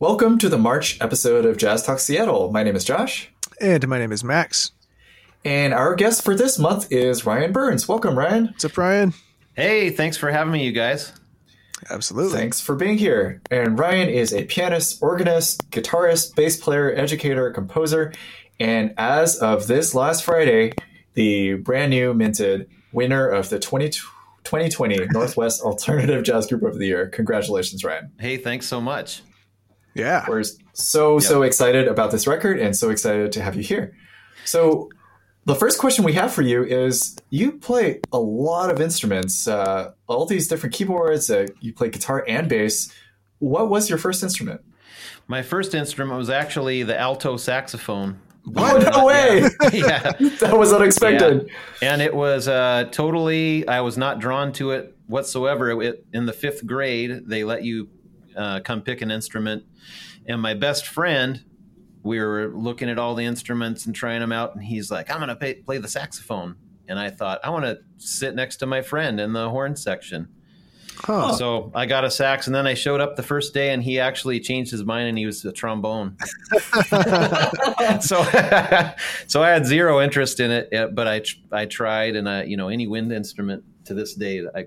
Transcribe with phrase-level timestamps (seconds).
[0.00, 2.52] Welcome to the March episode of Jazz Talk Seattle.
[2.52, 3.32] My name is Josh.
[3.60, 4.70] And my name is Max.
[5.44, 7.88] And our guest for this month is Ryan Burns.
[7.88, 8.46] Welcome, Ryan.
[8.46, 9.12] What's up, Ryan?
[9.56, 11.12] Hey, thanks for having me, you guys.
[11.90, 12.38] Absolutely.
[12.38, 13.42] Thanks for being here.
[13.50, 18.12] And Ryan is a pianist, organist, guitarist, bass player, educator, composer,
[18.60, 20.74] and as of this last Friday,
[21.14, 26.86] the brand new minted winner of the 20, 2020 Northwest Alternative Jazz Group of the
[26.86, 27.08] Year.
[27.08, 28.12] Congratulations, Ryan.
[28.20, 29.22] Hey, thanks so much.
[29.94, 30.24] Yeah.
[30.28, 31.22] We're so, yep.
[31.22, 33.94] so excited about this record and so excited to have you here.
[34.44, 34.90] So,
[35.44, 39.92] the first question we have for you is you play a lot of instruments, uh,
[40.06, 42.92] all these different keyboards, uh, you play guitar and bass.
[43.38, 44.60] What was your first instrument?
[45.26, 48.20] My first instrument was actually the alto saxophone.
[48.44, 48.86] What?
[48.86, 49.40] Oh, no way!
[49.72, 50.12] Yeah.
[50.20, 50.28] yeah.
[50.40, 51.48] that was unexpected.
[51.80, 51.92] Yeah.
[51.92, 55.80] And it was uh, totally, I was not drawn to it whatsoever.
[55.82, 57.88] It, in the fifth grade, they let you
[58.38, 59.64] uh, come pick an instrument.
[60.26, 61.44] And my best friend,
[62.02, 65.18] we were looking at all the instruments and trying them out, and he's like, "I'm
[65.18, 66.56] going to play the saxophone."
[66.88, 70.28] And I thought, I want to sit next to my friend in the horn section.
[71.00, 71.34] Huh.
[71.34, 74.00] So I got a sax, and then I showed up the first day, and he
[74.00, 76.16] actually changed his mind, and he was a trombone.
[78.00, 78.22] so,
[79.26, 82.68] so I had zero interest in it, but I I tried, and I, you know,
[82.68, 84.66] any wind instrument to this day, I,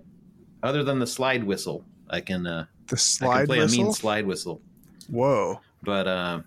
[0.64, 3.82] other than the slide whistle, I can uh, the slide I can play whistle?
[3.82, 4.62] a mean slide whistle.
[5.10, 5.62] Whoa!
[5.82, 6.42] But uh,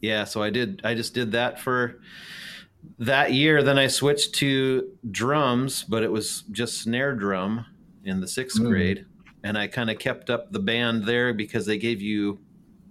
[0.00, 0.82] yeah, so I did.
[0.84, 2.00] I just did that for
[2.98, 3.62] that year.
[3.62, 7.64] Then I switched to drums, but it was just snare drum
[8.04, 8.68] in the sixth mm.
[8.68, 9.06] grade,
[9.42, 12.40] and I kind of kept up the band there because they gave you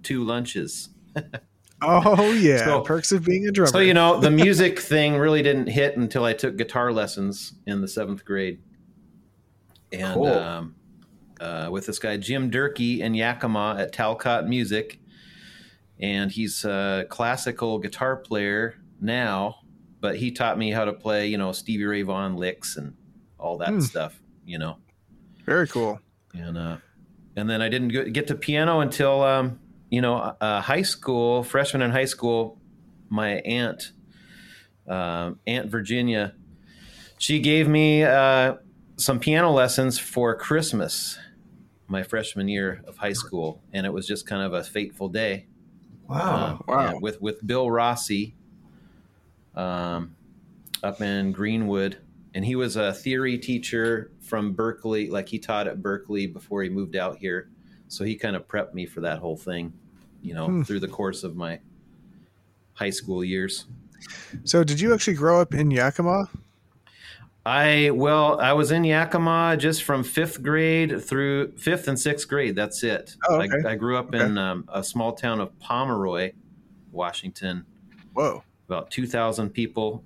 [0.01, 0.89] two lunches.
[1.81, 3.71] oh yeah, so, perks of being a drummer.
[3.71, 7.81] So you know, the music thing really didn't hit until I took guitar lessons in
[7.81, 8.61] the seventh grade,
[9.91, 10.27] and cool.
[10.27, 10.75] um,
[11.39, 14.99] uh, with this guy Jim Durkee in Yakima at Talcott Music
[15.99, 19.59] and he's a classical guitar player now,
[20.01, 22.95] but he taught me how to play, you know, Stevie Ray Vaughan licks and
[23.39, 23.79] all that hmm.
[23.79, 24.77] stuff, you know.
[25.45, 25.99] Very cool.
[26.33, 26.77] And uh,
[27.35, 31.81] and then I didn't get to piano until um, you know, uh, high school, freshman
[31.81, 32.59] in high school.
[33.07, 33.91] My aunt,
[34.89, 36.33] uh, Aunt Virginia,
[37.17, 38.55] she gave me uh,
[38.97, 41.17] some piano lessons for Christmas,
[41.87, 45.45] my freshman year of high school, and it was just kind of a fateful day
[46.07, 46.63] Wow!
[46.67, 46.99] Uh, wow!
[46.99, 48.35] with with Bill Rossi,
[49.55, 50.15] um,
[50.83, 51.97] up in Greenwood,
[52.33, 55.09] and he was a theory teacher from Berklee.
[55.09, 57.49] Like he taught at Berklee before he moved out here,
[57.87, 59.73] so he kind of prepped me for that whole thing,
[60.21, 60.61] you know, hmm.
[60.63, 61.59] through the course of my
[62.73, 63.65] high school years.
[64.43, 66.29] So, did you actually grow up in Yakima?
[67.45, 72.55] I well, I was in Yakima just from fifth grade through fifth and sixth grade.
[72.55, 73.15] That's it.
[73.29, 73.53] Oh, okay.
[73.65, 74.25] I, I grew up okay.
[74.25, 76.33] in um, a small town of Pomeroy,
[76.91, 77.65] Washington.
[78.13, 78.43] Whoa!
[78.67, 80.03] About two thousand people.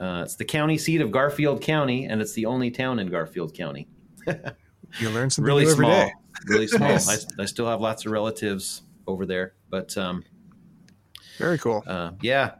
[0.00, 3.52] Uh, it's the county seat of Garfield County, and it's the only town in Garfield
[3.52, 3.86] County.
[4.26, 5.90] you learn something really small.
[5.90, 6.12] Day.
[6.46, 6.92] Really small.
[6.92, 10.24] I, I, still have lots of relatives over there, but um,
[11.36, 11.84] very cool.
[11.86, 12.52] Uh, yeah,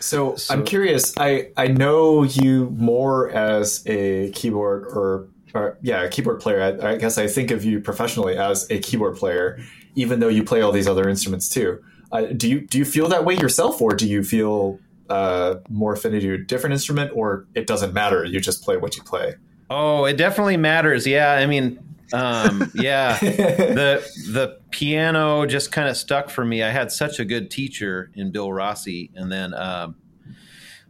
[0.00, 1.14] so, so, I'm curious.
[1.16, 6.62] I I know you more as a keyboard or, or yeah, a keyboard player.
[6.62, 9.60] I, I, guess I think of you professionally as a keyboard player,
[9.94, 11.82] even though you play all these other instruments too.
[12.12, 15.92] Uh, do you do you feel that way yourself, or do you feel uh, more
[15.92, 18.24] affinity to a different instrument, or it doesn't matter?
[18.24, 19.34] You just play what you play.
[19.70, 21.06] Oh, it definitely matters.
[21.06, 21.78] Yeah, I mean,
[22.12, 26.62] um, yeah, the the piano just kind of stuck for me.
[26.62, 29.96] I had such a good teacher in Bill Rossi, and then um,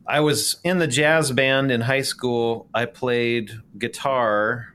[0.06, 2.68] I was in the jazz band in high school.
[2.74, 4.74] I played guitar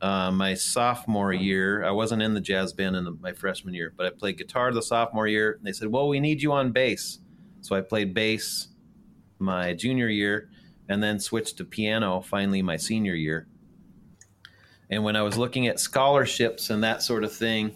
[0.00, 1.84] uh, my sophomore year.
[1.84, 4.72] I wasn't in the jazz band in the, my freshman year, but I played guitar
[4.72, 5.52] the sophomore year.
[5.52, 7.18] And they said, "Well, we need you on bass,"
[7.60, 8.68] so I played bass
[9.38, 10.48] my junior year,
[10.88, 13.48] and then switched to piano finally my senior year
[14.94, 17.74] and when I was looking at scholarships and that sort of thing,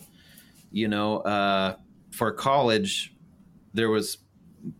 [0.70, 1.74] you know, uh,
[2.12, 3.14] for college,
[3.74, 4.18] there was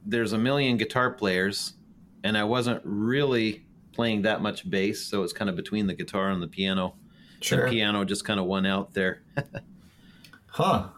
[0.06, 1.74] there's a million guitar players,
[2.22, 6.30] and I wasn't really playing that much bass, so it's kind of between the guitar
[6.30, 6.94] and the piano.
[7.40, 7.64] Sure.
[7.64, 9.22] The piano just kind of won out there.
[10.46, 10.88] huh.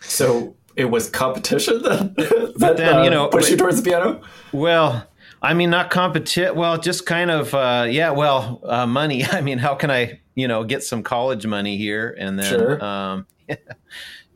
[0.00, 4.22] So it was competition that, but then you uh, know, pushed you towards the piano.
[4.52, 5.06] Well,
[5.40, 6.56] I mean, not competition.
[6.56, 8.10] Well, just kind of, uh, yeah.
[8.10, 9.24] Well, uh, money.
[9.30, 12.84] I mean, how can I, you know, get some college money here, and then, sure.
[12.84, 13.26] um,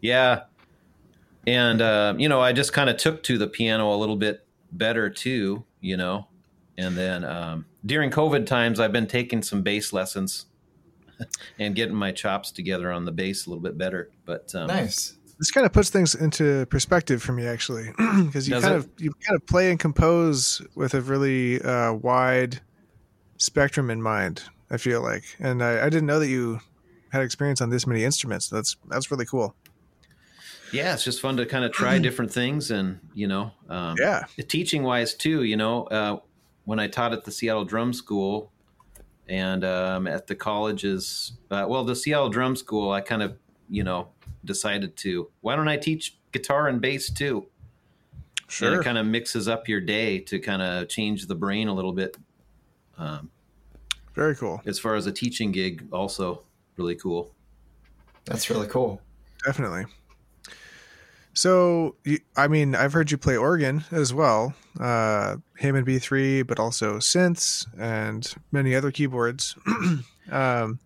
[0.01, 0.41] yeah,
[1.47, 4.45] and uh, you know, I just kind of took to the piano a little bit
[4.73, 6.27] better too, you know,
[6.77, 10.47] and then um, during COVID times, I've been taking some bass lessons
[11.61, 14.11] and getting my chops together on the bass a little bit better.
[14.25, 15.15] But um, nice.
[15.39, 17.93] this kind of puts things into perspective for me actually
[18.27, 18.79] because you Does kind it?
[18.79, 22.61] of you kind of play and compose with a really uh, wide
[23.37, 26.61] spectrum in mind i feel like and I, I didn't know that you
[27.13, 29.55] had experience on this many instruments that's that's really cool
[30.73, 34.25] Yeah, it's just fun to kind of try different things, and you know, um, yeah
[34.49, 35.45] teaching wise too.
[35.45, 36.19] You know, uh,
[36.65, 38.51] when I taught at the Seattle Drum School
[39.29, 43.37] and um, at the colleges, uh, well, the Seattle Drum School, I kind of,
[43.69, 44.09] you know,
[44.45, 47.47] decided to why don't I teach guitar and bass too?
[48.41, 51.69] And sure it kind of mixes up your day to kind of change the brain
[51.69, 52.17] a little bit.
[52.99, 53.31] Um,
[54.15, 54.61] very cool.
[54.67, 56.43] As far as a teaching gig, also
[56.77, 57.35] really cool.
[58.25, 59.01] That's really cool.
[59.45, 59.85] definitely.
[61.35, 61.97] So
[62.37, 67.67] i mean i've heard you play organ as well uh hammond b3 but also synths
[67.79, 69.57] and many other keyboards.
[70.31, 70.79] Um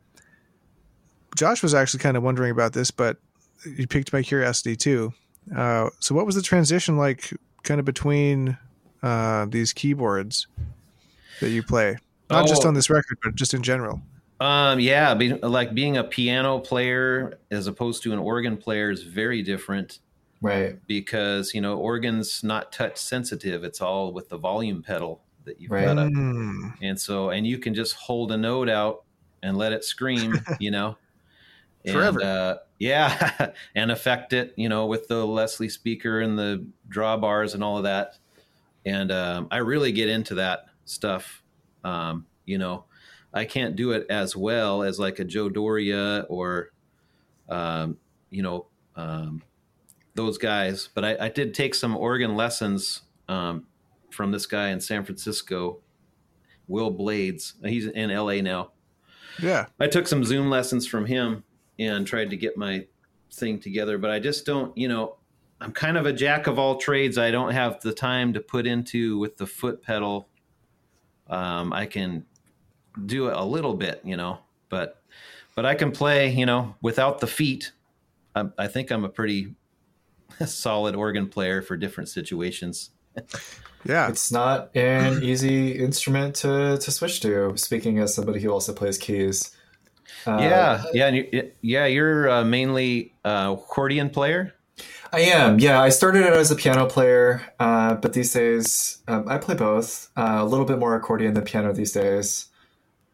[1.36, 3.18] josh was actually kind of wondering about this but
[3.66, 5.12] you piqued my curiosity too.
[5.54, 7.34] Uh so what was the transition like
[7.64, 8.56] kind of between
[9.02, 10.46] uh these keyboards
[11.40, 11.96] that you play
[12.30, 12.68] not just Oh.
[12.68, 14.00] on this record but just in general
[14.40, 19.02] Um, yeah, be, like being a piano player as opposed to an organ player is
[19.02, 20.00] very different
[20.42, 20.78] Right.
[20.86, 25.70] because you know organ's not touch sensitive; it's all with the volume pedal that you've
[25.70, 25.86] Right.
[25.86, 29.04] got up, Mm, and so and you can just hold a note out
[29.42, 30.98] and let it scream, you know,
[31.86, 32.20] and, Forever.
[32.22, 37.64] Uh, yeah, and affect it, you know, with the Leslie speaker and the drawbars and
[37.64, 38.18] all of that.
[38.84, 41.42] And um, I really get into that stuff.
[41.86, 42.84] Um, you know,
[43.32, 46.72] I can't do it as well as like a Joe Doria or,
[47.48, 47.98] um,
[48.30, 48.66] you know,
[48.96, 49.42] um,
[50.14, 50.88] those guys.
[50.92, 53.66] But I, I did take some organ lessons um,
[54.10, 55.78] from this guy in San Francisco,
[56.66, 57.54] Will Blades.
[57.64, 58.72] He's in LA now.
[59.38, 61.44] yeah I took some Zoom lessons from him
[61.78, 62.86] and tried to get my
[63.32, 65.16] thing together, but I just don't, you know,
[65.60, 67.16] I'm kind of a jack of all trades.
[67.16, 70.28] I don't have the time to put into with the foot pedal.
[71.28, 72.24] Um, I can
[73.04, 74.38] do it a little bit, you know,
[74.68, 75.02] but
[75.54, 77.72] but I can play, you know, without the feet.
[78.34, 79.54] I, I think I'm a pretty
[80.46, 82.90] solid organ player for different situations.
[83.84, 87.56] yeah It's not an easy instrument to, to switch to.
[87.56, 89.56] Speaking as somebody who also plays keys.
[90.26, 91.86] Uh, yeah, yeah, and you, yeah.
[91.86, 94.54] You're uh, mainly uh, accordion player.
[95.16, 95.58] I am.
[95.58, 99.54] Yeah, I started out as a piano player, uh, but these days um, I play
[99.54, 100.10] both.
[100.14, 102.48] Uh, a little bit more accordion than piano these days.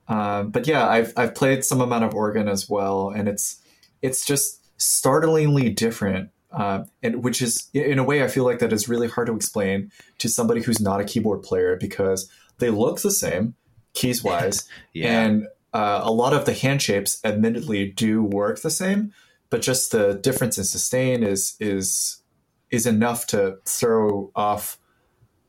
[0.08, 3.62] Um, but yeah, I've I've played some amount of organ as well, and it's
[4.02, 6.30] it's just startlingly different.
[6.50, 9.36] Uh, and which is in a way I feel like that is really hard to
[9.36, 12.28] explain to somebody who's not a keyboard player because
[12.58, 13.54] they look the same
[13.94, 15.22] keys wise, Yeah.
[15.22, 19.12] and uh, a lot of the hand shapes admittedly do work the same
[19.52, 22.22] but just the difference in sustain is is
[22.70, 24.78] is enough to throw off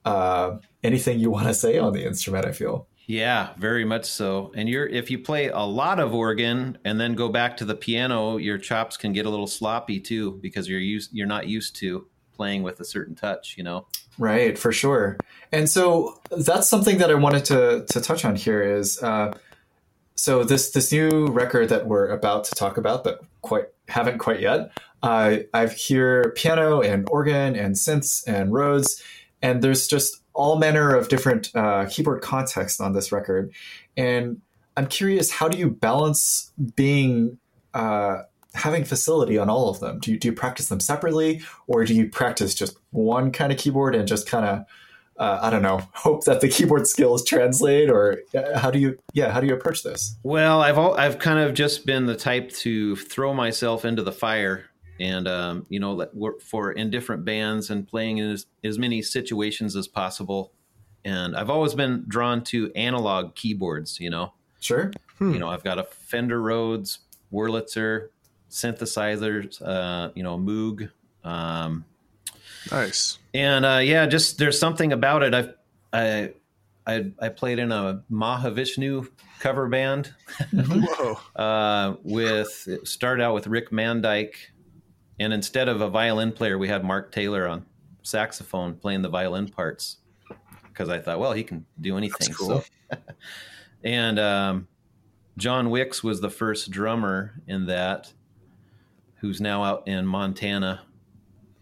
[0.03, 4.53] uh, anything you want to say on the instrument i feel Yeah, very much so.
[4.55, 7.75] And you're if you play a lot of organ and then go back to the
[7.75, 11.75] piano, your chops can get a little sloppy too because you're used you're not used
[11.81, 13.87] to playing with a certain touch, you know.
[14.17, 15.17] Right, for sure.
[15.51, 19.33] And so that's something that I wanted to to touch on here is uh,
[20.15, 24.39] so this this new record that we're about to talk about, but quite haven't quite
[24.39, 24.71] yet.
[25.01, 29.03] Uh, I hear piano and organ and synths and Rhodes,
[29.41, 33.51] and there's just all manner of different uh, keyboard context on this record.
[33.97, 34.41] And
[34.75, 37.37] I'm curious, how do you balance being
[37.73, 38.23] uh,
[38.55, 39.99] having facility on all of them?
[39.99, 43.59] Do you, do you practice them separately, or do you practice just one kind of
[43.59, 44.65] keyboard and just kind of,
[45.17, 48.97] uh, I don't know, hope that the keyboard skills translate, or uh, how do you,
[49.13, 50.17] yeah, how do you approach this?
[50.23, 54.11] Well, I've all, I've kind of just been the type to throw myself into the
[54.11, 54.65] fire,
[54.99, 59.01] and um, you know, work for in different bands and playing in as, as many
[59.01, 60.51] situations as possible.
[61.05, 63.99] And I've always been drawn to analog keyboards.
[63.99, 64.93] You know, Sure.
[65.19, 65.33] Hmm.
[65.33, 66.99] you know, I've got a Fender Rhodes,
[67.33, 68.07] Wurlitzer,
[68.49, 70.89] synthesizers, uh, you know, Moog.
[71.23, 71.83] Um,
[72.71, 75.33] nice and uh, yeah, just there's something about it.
[75.33, 75.53] I've
[75.91, 76.33] I
[76.85, 79.07] I, I played in a Mahavishnu
[79.39, 80.13] cover band
[80.53, 84.33] whoa uh, with it started out with Rick Mandyck,
[85.19, 87.65] and instead of a violin player, we had Mark Taylor on
[88.03, 89.97] saxophone playing the violin parts
[90.67, 92.33] because I thought, well, he can do anything.
[92.33, 92.63] cool.
[92.91, 92.97] So,
[93.83, 94.67] and um,
[95.37, 98.11] John Wicks was the first drummer in that,
[99.17, 100.81] who's now out in Montana.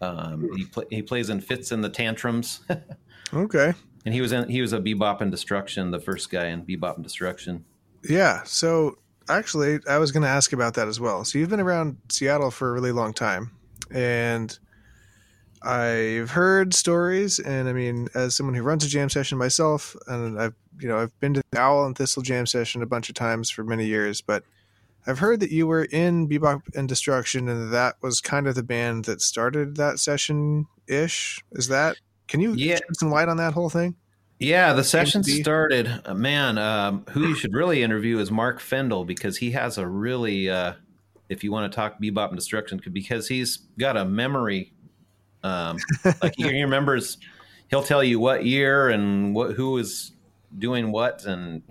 [0.02, 2.60] Um, he pl- he plays in Fitz and the Tantrums,
[3.32, 3.72] okay
[4.04, 6.96] and he was in he was a Bebop and Destruction, the first guy in Bebop
[6.96, 7.64] and Destruction.
[8.04, 8.42] Yeah.
[8.44, 11.24] So actually, I was going to ask about that as well.
[11.24, 13.52] So you've been around Seattle for a really long time,
[13.90, 14.56] and
[15.62, 20.40] I've heard stories, and I mean, as someone who runs a jam session myself, and
[20.40, 23.14] I've you know I've been to the Owl and Thistle jam session a bunch of
[23.14, 24.42] times for many years, but
[25.06, 28.62] I've heard that you were in Bebop and Destruction, and that was kind of the
[28.62, 31.42] band that started that session ish.
[31.52, 31.96] Is that?
[32.28, 32.76] Can you yeah.
[32.76, 33.96] shed some light on that whole thing?
[34.38, 36.02] Yeah, the session started.
[36.04, 39.86] Uh, man, um, who you should really interview is Mark Fendel because he has a
[39.86, 40.74] really, uh,
[41.28, 44.72] if you want to talk bebop and destruction, because he's got a memory.
[45.44, 45.78] Um,
[46.22, 47.18] like he remembers,
[47.68, 50.12] he'll tell you what year and what who was
[50.58, 51.62] doing what and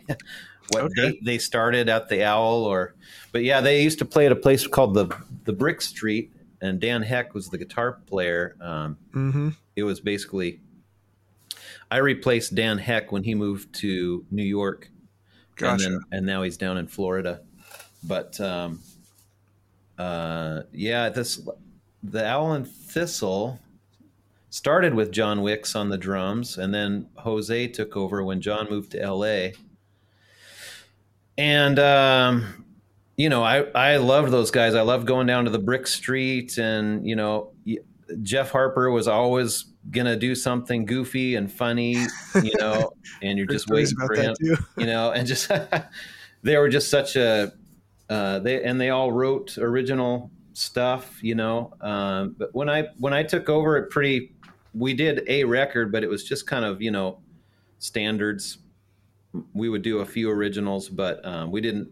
[0.70, 1.12] what okay.
[1.12, 2.64] date they started at the Owl.
[2.64, 2.96] Or,
[3.32, 5.16] but yeah, they used to play at a place called the
[5.46, 8.56] the Brick Street, and Dan Heck was the guitar player.
[8.62, 9.50] Um, mm-hmm.
[9.76, 10.60] It was basically
[11.90, 14.90] I replaced Dan Heck when he moved to New York,
[15.58, 15.86] gotcha.
[15.86, 17.42] and then and now he's down in Florida.
[18.04, 18.80] But um,
[19.98, 21.46] uh, yeah, this
[22.02, 23.60] the Owl and Thistle
[24.50, 28.92] started with John Wicks on the drums, and then Jose took over when John moved
[28.92, 29.54] to L.A.
[31.42, 32.66] And um,
[33.18, 34.76] you know, I I loved those guys.
[34.76, 37.54] I loved going down to the Brick Street, and you know,
[38.22, 41.94] Jeff Harper was always gonna do something goofy and funny,
[42.44, 42.94] you know,
[43.24, 45.50] and you're just waiting for him, you know, and just
[46.44, 47.52] they were just such a
[48.08, 51.74] uh, they and they all wrote original stuff, you know.
[51.82, 54.36] Um, but when I when I took over, it pretty
[54.76, 57.18] we did a record, but it was just kind of you know
[57.80, 58.60] standards.
[59.54, 61.90] We would do a few originals, but um, we didn't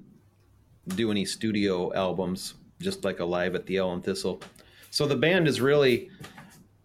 [0.96, 4.42] do any studio albums, just like a live at the and Thistle.
[4.92, 6.10] So the band is really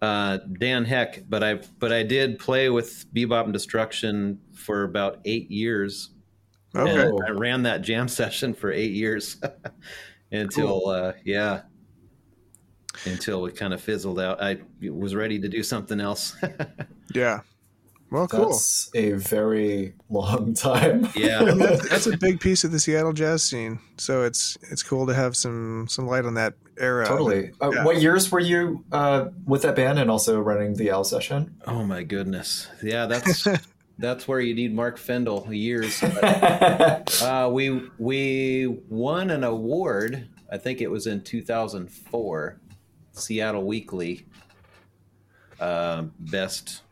[0.02, 5.20] uh, Dan Heck, but I but I did play with Bebop and Destruction for about
[5.24, 6.10] eight years.
[6.76, 7.10] Okay.
[7.26, 9.40] I ran that jam session for eight years
[10.32, 10.88] until cool.
[10.88, 11.62] uh, yeah,
[13.06, 14.42] until it kind of fizzled out.
[14.42, 16.36] I was ready to do something else.
[17.14, 17.40] yeah.
[18.10, 18.50] Well, cool.
[18.50, 21.08] That's a very long time.
[21.16, 23.80] Yeah, that's, that's, a big piece of the Seattle jazz scene.
[23.96, 27.06] So it's it's cool to have some some light on that era.
[27.06, 27.50] Totally.
[27.60, 27.84] Uh, yeah.
[27.84, 31.56] What years were you uh, with that band and also running the Owl session?
[31.66, 32.68] Oh my goodness.
[32.82, 33.46] Yeah, that's
[33.98, 36.02] that's where you need Mark Fendel years.
[36.02, 40.28] uh, we we won an award.
[40.50, 42.60] I think it was in 2004,
[43.12, 44.26] Seattle Weekly.
[45.58, 46.83] Uh, best.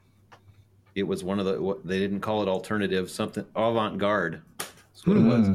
[0.95, 1.61] It was one of the.
[1.61, 3.11] What, they didn't call it alternative.
[3.11, 4.43] Something avant garde.
[4.59, 5.25] That's what mm.
[5.25, 5.47] it was.
[5.49, 5.55] Hmm.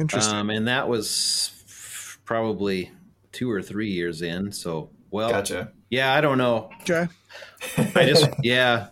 [0.00, 0.34] Interesting.
[0.34, 2.90] Um, and that was probably
[3.32, 4.52] two or three years in.
[4.52, 5.72] So, well, gotcha.
[5.90, 6.70] Yeah, I don't know.
[6.82, 7.08] Okay.
[7.76, 8.88] I just, yeah.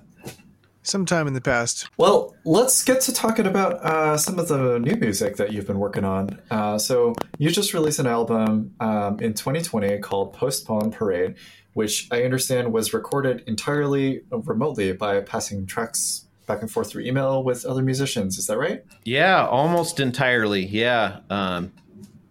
[0.86, 1.88] Sometime in the past.
[1.96, 5.80] Well, let's get to talking about uh, some of the new music that you've been
[5.80, 6.40] working on.
[6.50, 11.34] Uh, so, you just released an album um, in 2020 called Postpone Parade,
[11.74, 17.42] which I understand was recorded entirely remotely by passing tracks back and forth through email
[17.42, 18.38] with other musicians.
[18.38, 18.84] Is that right?
[19.04, 20.64] Yeah, almost entirely.
[20.64, 21.18] Yeah.
[21.28, 21.72] Um,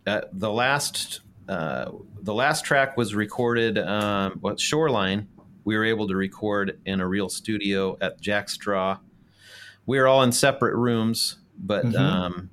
[0.07, 5.27] uh, the last uh, the last track was recorded um, what Shoreline.
[5.65, 8.99] We were able to record in a real studio at Jack Straw.
[9.85, 11.97] We were all in separate rooms, but mm-hmm.
[11.97, 12.49] um,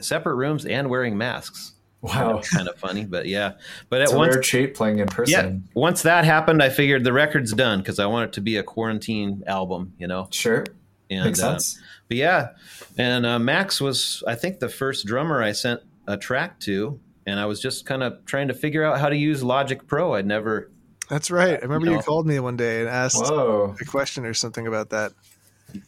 [0.00, 1.72] separate rooms and wearing masks.
[2.02, 3.52] Wow, kind of funny, but yeah.
[3.90, 5.32] But it's at once, rare treat playing in person.
[5.64, 8.56] Yeah, once that happened, I figured the record's done because I want it to be
[8.56, 9.92] a quarantine album.
[9.98, 10.64] You know, sure,
[11.10, 11.80] and, makes uh, sense.
[12.08, 12.48] But yeah,
[12.96, 17.38] and uh, Max was, I think, the first drummer I sent a track to, and
[17.38, 20.14] I was just kind of trying to figure out how to use Logic Pro.
[20.14, 20.70] I'd never.
[21.10, 21.54] That's right.
[21.54, 23.74] I remember you, know, you called me one day and asked whoa.
[23.80, 25.12] a question or something about that.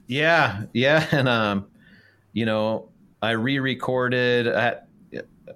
[0.08, 1.66] Yeah, yeah, and um,
[2.32, 2.88] you know,
[3.22, 4.48] I re-recorded.
[4.48, 4.78] I,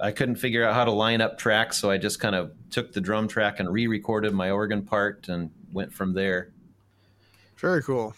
[0.00, 2.92] I couldn't figure out how to line up tracks, so I just kind of took
[2.92, 6.52] the drum track and re-recorded my organ part and went from there.
[7.56, 8.14] Very cool.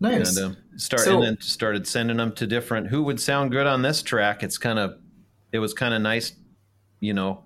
[0.00, 0.36] Nice.
[0.36, 2.88] And, um, start so, and then started sending them to different.
[2.88, 4.42] Who would sound good on this track?
[4.42, 4.98] It's kind of
[5.52, 6.32] it was kind of nice,
[6.98, 7.44] you know,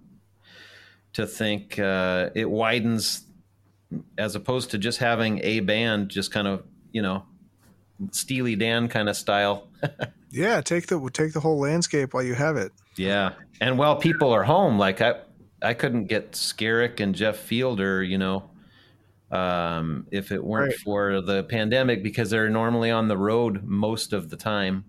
[1.13, 3.26] to think uh, it widens
[4.19, 7.25] as opposed to just having a band, just kind of you know,
[8.11, 9.69] Steely Dan kind of style.
[10.31, 12.73] yeah, take the take the whole landscape while you have it.
[12.97, 15.17] Yeah, and while people are home, like I,
[15.63, 18.51] I couldn't get Skerik and Jeff Fielder, you know,
[19.31, 20.81] um, if it weren't right.
[20.81, 24.85] for the pandemic because they're normally on the road most of the time.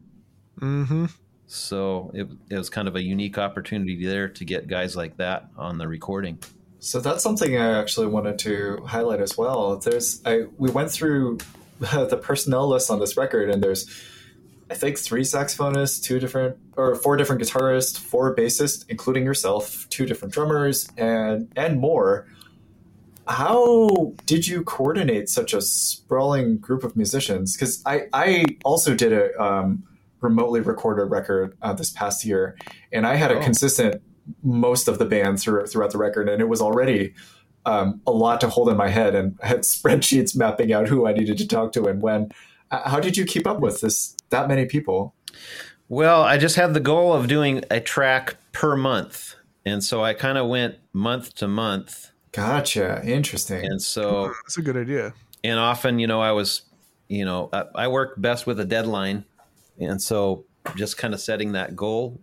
[0.59, 1.05] Mm-hmm.
[1.47, 5.49] So it, it was kind of a unique opportunity there to get guys like that
[5.57, 6.39] on the recording.
[6.79, 9.77] So that's something I actually wanted to highlight as well.
[9.77, 11.39] There's I we went through
[11.79, 13.89] the personnel list on this record, and there's
[14.69, 20.05] I think three saxophonists, two different or four different guitarists, four bassists, including yourself, two
[20.05, 22.27] different drummers, and and more.
[23.27, 27.55] How did you coordinate such a sprawling group of musicians?
[27.55, 29.83] Because I I also did a um,
[30.21, 32.57] remotely recorded record uh, this past year,
[32.91, 33.43] and I had a oh.
[33.43, 34.01] consistent
[34.43, 37.13] most of the band through, throughout the record, and it was already
[37.65, 41.07] um, a lot to hold in my head, and I had spreadsheets mapping out who
[41.07, 42.31] I needed to talk to and when.
[42.71, 45.13] Uh, how did you keep up with this that many people?
[45.89, 50.13] Well, I just had the goal of doing a track per month, and so I
[50.13, 52.11] kind of went month to month.
[52.33, 53.01] Gotcha.
[53.05, 53.65] Interesting.
[53.65, 55.13] And so that's a good idea.
[55.43, 56.63] And often, you know, I was,
[57.07, 59.23] you know, I, I work best with a deadline,
[59.79, 62.19] and so just kind of setting that goal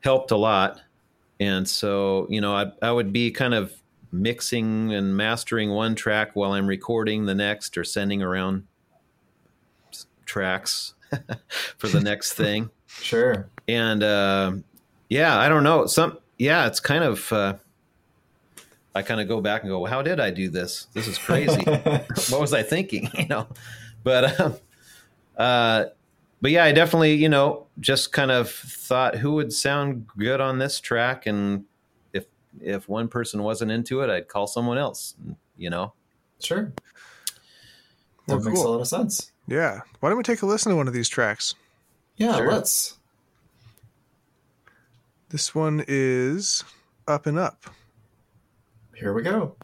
[0.00, 0.80] helped a lot.
[1.40, 3.72] And so, you know, I, I would be kind of
[4.12, 8.66] mixing and mastering one track while I'm recording the next or sending around
[10.24, 10.94] tracks
[11.78, 12.70] for the next thing.
[12.86, 13.48] Sure.
[13.68, 14.52] And uh,
[15.08, 15.86] yeah, I don't know.
[15.86, 17.54] Some yeah, it's kind of uh,
[18.94, 20.86] I kind of go back and go, well, how did I do this?
[20.94, 21.62] This is crazy.
[22.30, 23.10] what was I thinking?
[23.18, 23.48] You know,
[24.04, 24.56] but um,
[25.36, 25.84] uh,
[26.40, 30.58] but yeah, I definitely you know just kind of thought who would sound good on
[30.58, 31.64] this track, and
[32.12, 32.26] if
[32.60, 35.14] if one person wasn't into it, I'd call someone else.
[35.56, 35.92] You know.
[36.40, 36.72] Sure.
[38.26, 38.68] That well, makes cool.
[38.68, 39.32] a lot of sense.
[39.46, 39.80] Yeah.
[40.00, 41.54] Why don't we take a listen to one of these tracks?
[42.16, 42.50] Yeah, sure.
[42.50, 42.98] let's.
[45.28, 46.64] This one is
[47.08, 47.64] Up and Up.
[48.94, 49.56] Here we go.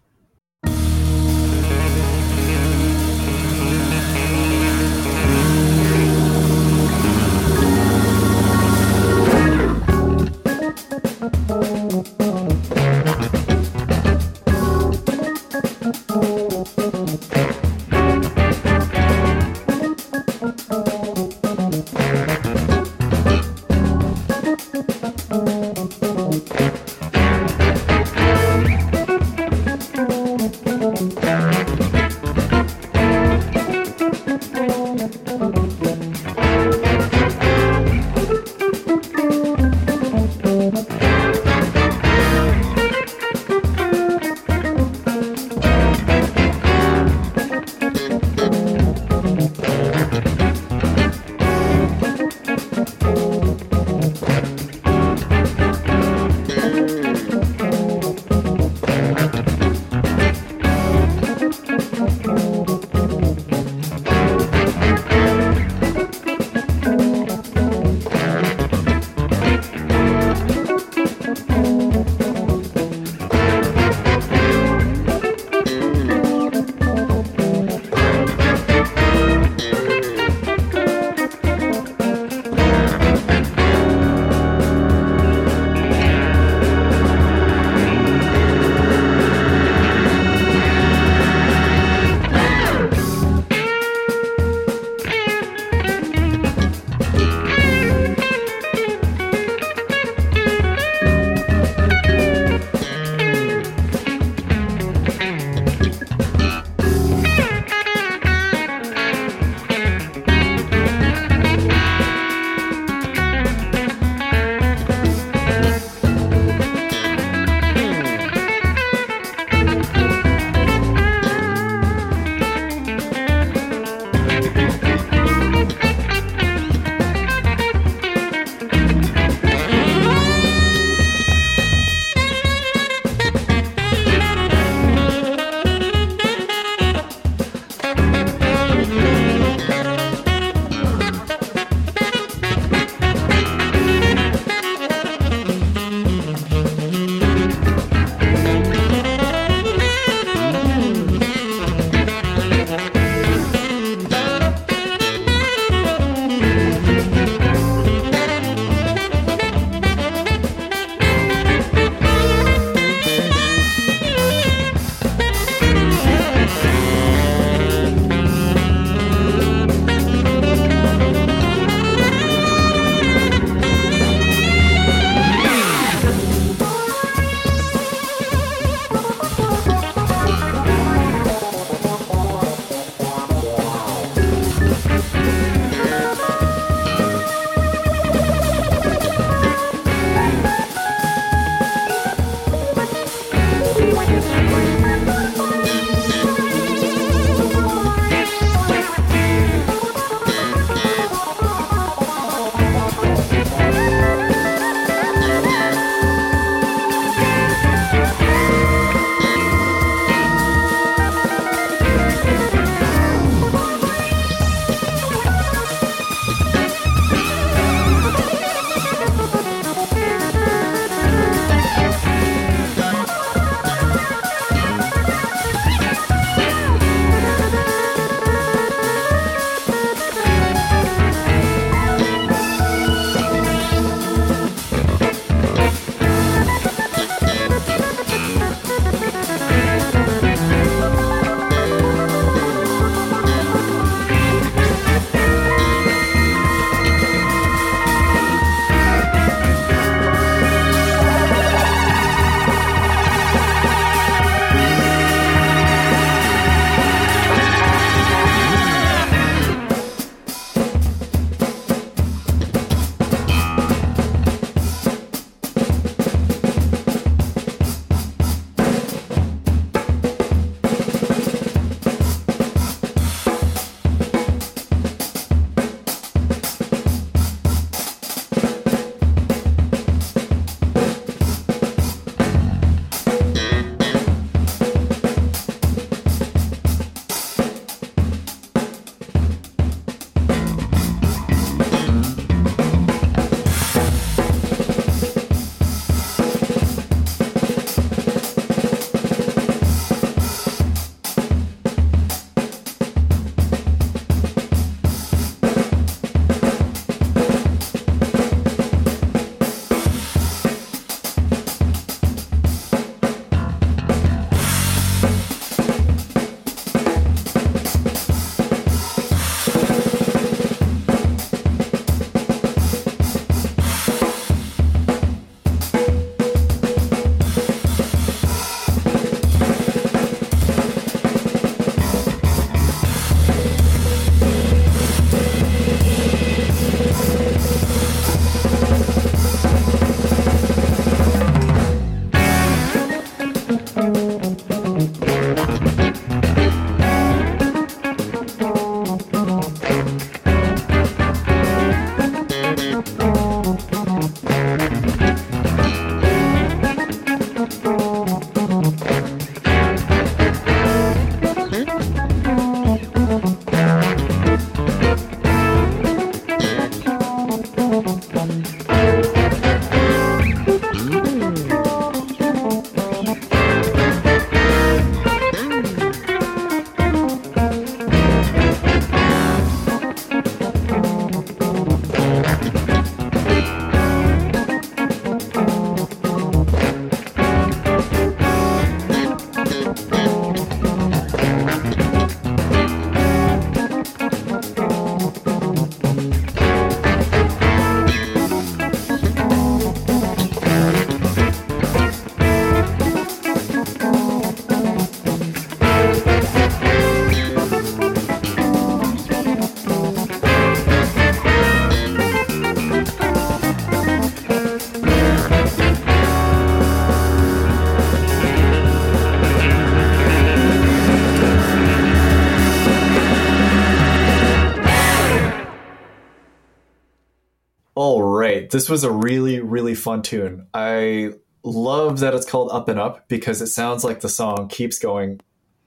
[428.53, 430.47] This was a really, really fun tune.
[430.53, 434.79] I love that it's called Up and Up because it sounds like the song keeps
[434.79, 435.21] going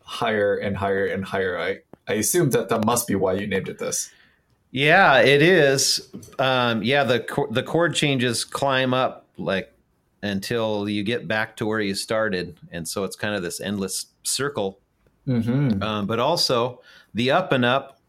[0.03, 1.59] higher and higher and higher.
[1.59, 4.11] I, I assume that that must be why you named it this.
[4.71, 6.09] Yeah, it is.
[6.37, 9.71] Um, yeah, the the chord changes climb up like
[10.21, 14.07] until you get back to where you started, and so it's kind of this endless
[14.23, 14.79] circle.
[15.27, 15.81] Mm-hmm.
[15.81, 16.81] Um, but also
[17.13, 17.99] the up and up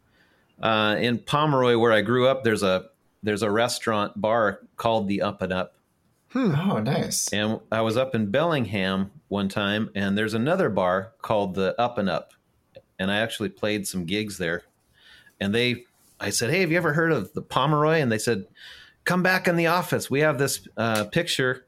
[0.60, 2.86] uh, in Pomeroy, where I grew up, there's a
[3.22, 5.74] there's a restaurant bar called the Up and Up.
[6.30, 6.54] Hmm.
[6.54, 7.32] Oh, nice.
[7.32, 11.98] And I was up in Bellingham one time, and there's another bar called the Up
[11.98, 12.32] and Up,
[12.98, 14.62] and I actually played some gigs there.
[15.40, 15.84] And they,
[16.20, 18.46] I said, "Hey, have you ever heard of the Pomeroy?" And they said,
[19.04, 20.10] "Come back in the office.
[20.10, 21.66] We have this uh, picture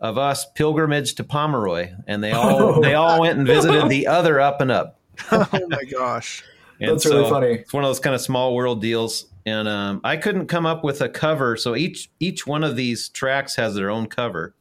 [0.00, 2.80] of us pilgrimage to Pomeroy," and they all oh.
[2.80, 4.98] they all went and visited the other Up and Up.
[5.32, 6.44] oh my gosh!
[6.80, 7.52] And That's so really funny.
[7.52, 10.84] It's one of those kind of small world deals, and um, I couldn't come up
[10.84, 11.56] with a cover.
[11.56, 14.54] So each each one of these tracks has their own cover,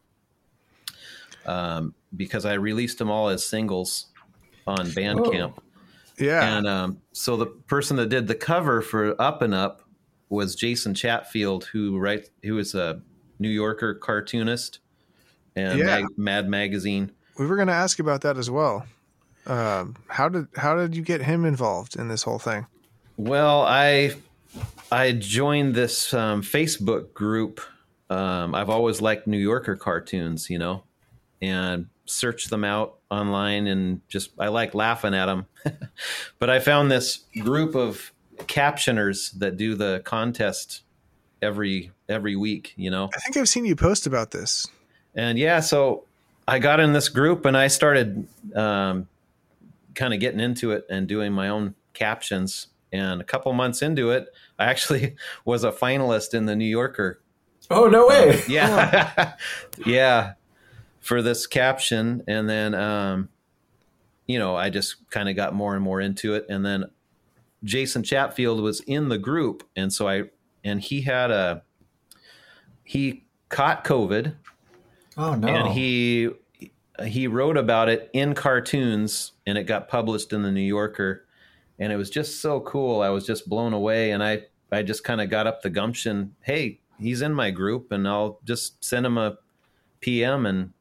[1.46, 4.08] um, because I released them all as singles
[4.66, 5.54] on Bandcamp.
[5.58, 5.64] Oh.
[6.18, 9.82] Yeah, and um, so the person that did the cover for Up and Up
[10.28, 13.02] was Jason Chatfield, who writes who is a
[13.40, 14.80] New Yorker cartoonist
[15.56, 15.86] and yeah.
[15.86, 17.12] Mag- Mad Magazine.
[17.38, 18.86] We were going to ask about that as well.
[19.46, 22.68] Um, how did how did you get him involved in this whole thing?
[23.18, 24.16] Well, I
[24.92, 27.62] I joined this um, Facebook group.
[28.10, 30.84] Um, I've always liked New Yorker cartoons, you know,
[31.42, 35.46] and searched them out online and just I like laughing at them.
[36.40, 40.82] but I found this group of captioners that do the contest
[41.42, 43.10] every every week, you know.
[43.16, 44.68] I think I've seen you post about this.
[45.16, 46.06] And yeah, so
[46.48, 49.08] I got in this group and I started um,
[49.94, 52.68] kind of getting into it and doing my own captions.
[52.92, 57.22] And a couple months into it, I actually was a finalist in the New Yorker.
[57.72, 58.42] Oh no way!
[58.48, 59.34] yeah,
[59.86, 60.34] yeah,
[61.00, 63.30] for this caption, and then um,
[64.26, 66.86] you know I just kind of got more and more into it, and then
[67.64, 70.24] Jason Chatfield was in the group, and so I
[70.64, 71.62] and he had a
[72.84, 74.34] he caught COVID.
[75.16, 75.48] Oh no!
[75.48, 76.30] And he
[77.06, 81.26] he wrote about it in cartoons and it got published in the New Yorker
[81.80, 83.02] and it was just so cool.
[83.02, 86.36] I was just blown away and I I just kind of got up the gumption,
[86.42, 89.38] hey, he's in my group and I'll just send him a
[90.00, 90.74] PM and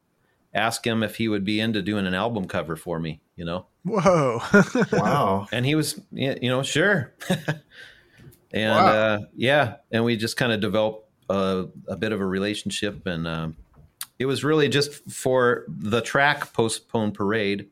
[0.53, 3.65] ask him if he would be into doing an album cover for me, you know.
[3.83, 4.41] Whoa.
[4.91, 5.47] wow.
[5.51, 7.13] And he was you know, sure.
[8.51, 8.87] and wow.
[8.87, 13.27] uh, yeah, and we just kind of developed a, a, bit of a relationship and
[13.27, 13.55] um,
[14.19, 17.69] it was really just for the track postponed parade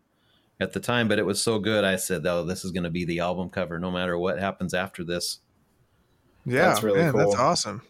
[0.59, 2.89] at the time but it was so good i said oh this is going to
[2.89, 5.39] be the album cover no matter what happens after this
[6.45, 7.19] yeah that's really man, cool.
[7.19, 7.81] that's awesome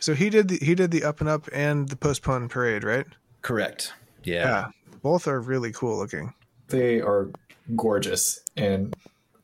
[0.00, 3.06] so he did the he did the up and up and the postpone parade right
[3.42, 3.92] correct
[4.24, 4.66] yeah, yeah
[5.02, 6.32] both are really cool looking
[6.68, 7.30] they are
[7.76, 8.96] gorgeous and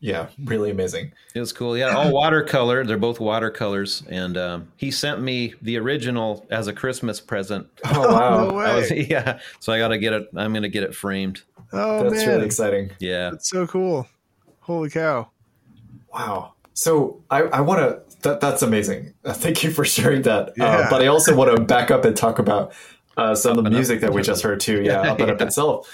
[0.02, 1.12] yeah, really amazing.
[1.32, 1.78] It was cool.
[1.78, 2.84] Yeah, all watercolor.
[2.84, 7.68] They're both watercolors, and um, he sent me the original as a Christmas present.
[7.84, 8.48] Oh wow!
[8.48, 10.28] no was, yeah, so I got to get it.
[10.34, 11.42] I'm going to get it framed.
[11.72, 12.28] Oh that's man.
[12.28, 12.90] really exciting.
[12.98, 14.06] Yeah, that's so cool.
[14.60, 15.30] Holy cow!
[16.12, 16.54] Wow.
[16.74, 18.02] So I, I want to.
[18.22, 19.14] That, that's amazing.
[19.24, 20.50] Uh, thank you for sharing that.
[20.50, 20.64] Uh, yeah.
[20.64, 22.72] Uh, but I also want to back up and talk about
[23.16, 24.82] uh, some of the music that we just heard too.
[24.82, 25.88] Yeah, up and up itself.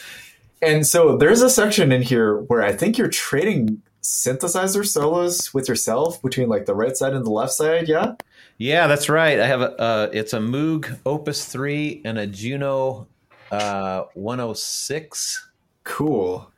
[0.60, 5.68] And so there's a section in here where I think you're trading synthesizer solos with
[5.68, 7.88] yourself between like the right side and the left side.
[7.88, 8.14] Yeah.
[8.58, 9.38] Yeah, that's right.
[9.38, 13.06] I have a uh, it's a Moog Opus three and a Juno
[13.52, 15.47] uh, 106.
[15.88, 16.52] Cool.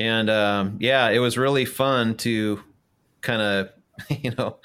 [0.00, 2.60] And um, yeah, it was really fun to
[3.20, 3.70] kind of
[4.22, 4.56] you know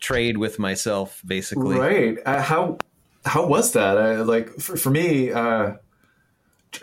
[0.00, 1.76] trade with myself basically.
[1.76, 2.18] Right.
[2.24, 2.78] Uh, how
[3.24, 3.98] how was that?
[3.98, 5.74] Uh, like for, for me, uh,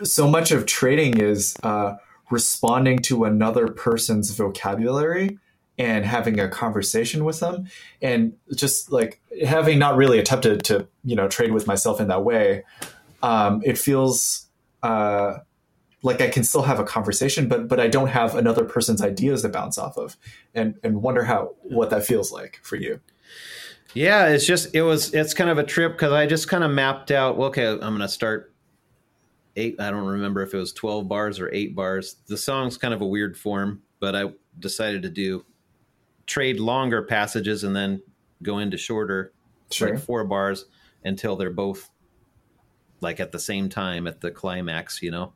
[0.02, 1.96] so much of trading is uh,
[2.30, 5.38] responding to another person's vocabulary
[5.78, 7.66] and having a conversation with them
[8.02, 12.22] and just like having not really attempted to you know trade with myself in that
[12.22, 12.62] way
[13.22, 14.46] um, it feels
[14.82, 15.38] uh,
[16.02, 19.42] like i can still have a conversation but but i don't have another person's ideas
[19.42, 20.16] to bounce off of
[20.54, 23.00] and and wonder how what that feels like for you.
[23.94, 26.70] Yeah it's just it was it's kind of a trip because i just kind of
[26.70, 28.54] mapped out well, okay i'm going to start
[29.56, 32.16] eight i don't remember if it was 12 bars or eight bars.
[32.26, 34.26] The song's kind of a weird form but i
[34.58, 35.44] decided to do
[36.26, 38.00] trade longer passages and then
[38.42, 39.32] go into shorter
[39.72, 39.90] sure.
[39.90, 40.66] like four bars
[41.04, 41.90] until they're both
[43.00, 45.32] like at the same time at the climax you know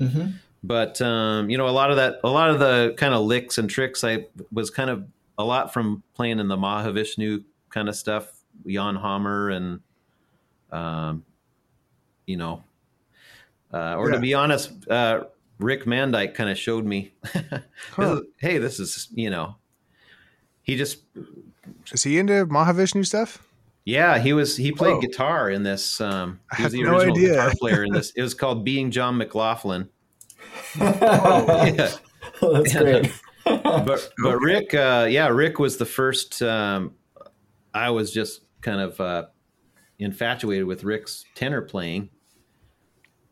[0.00, 0.30] mm-hmm.
[0.62, 3.58] but um, you know a lot of that a lot of the kind of licks
[3.58, 5.06] and tricks i was kind of
[5.38, 8.32] a lot from playing in the mahavishnu kind of stuff
[8.66, 9.80] jan hammer and
[10.74, 11.24] um,
[12.26, 12.62] you know,
[13.72, 14.16] uh, or yeah.
[14.16, 15.24] to be honest, uh,
[15.58, 17.12] Rick Mandyck kind of showed me,
[17.92, 18.20] huh.
[18.38, 19.56] hey, this is you know,
[20.62, 20.98] he just
[21.92, 23.43] is he into Mahavishnu stuff?
[23.84, 24.56] Yeah, he was.
[24.56, 25.00] He played Whoa.
[25.00, 26.00] guitar in this.
[26.00, 28.12] Um, he was the original no guitar player in this.
[28.16, 29.88] It was called "Being John McLaughlin."
[30.80, 31.92] oh, yeah.
[32.40, 33.12] That's great.
[33.44, 36.40] but but Rick, uh, yeah, Rick was the first.
[36.40, 36.94] Um,
[37.74, 39.26] I was just kind of uh,
[39.98, 42.08] infatuated with Rick's tenor playing,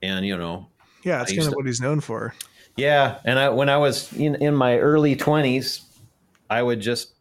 [0.03, 0.69] and you know,
[1.03, 2.35] yeah, that's kind of to, what he's known for.
[2.77, 5.81] Yeah, and I when I was in in my early twenties,
[6.51, 7.15] I would just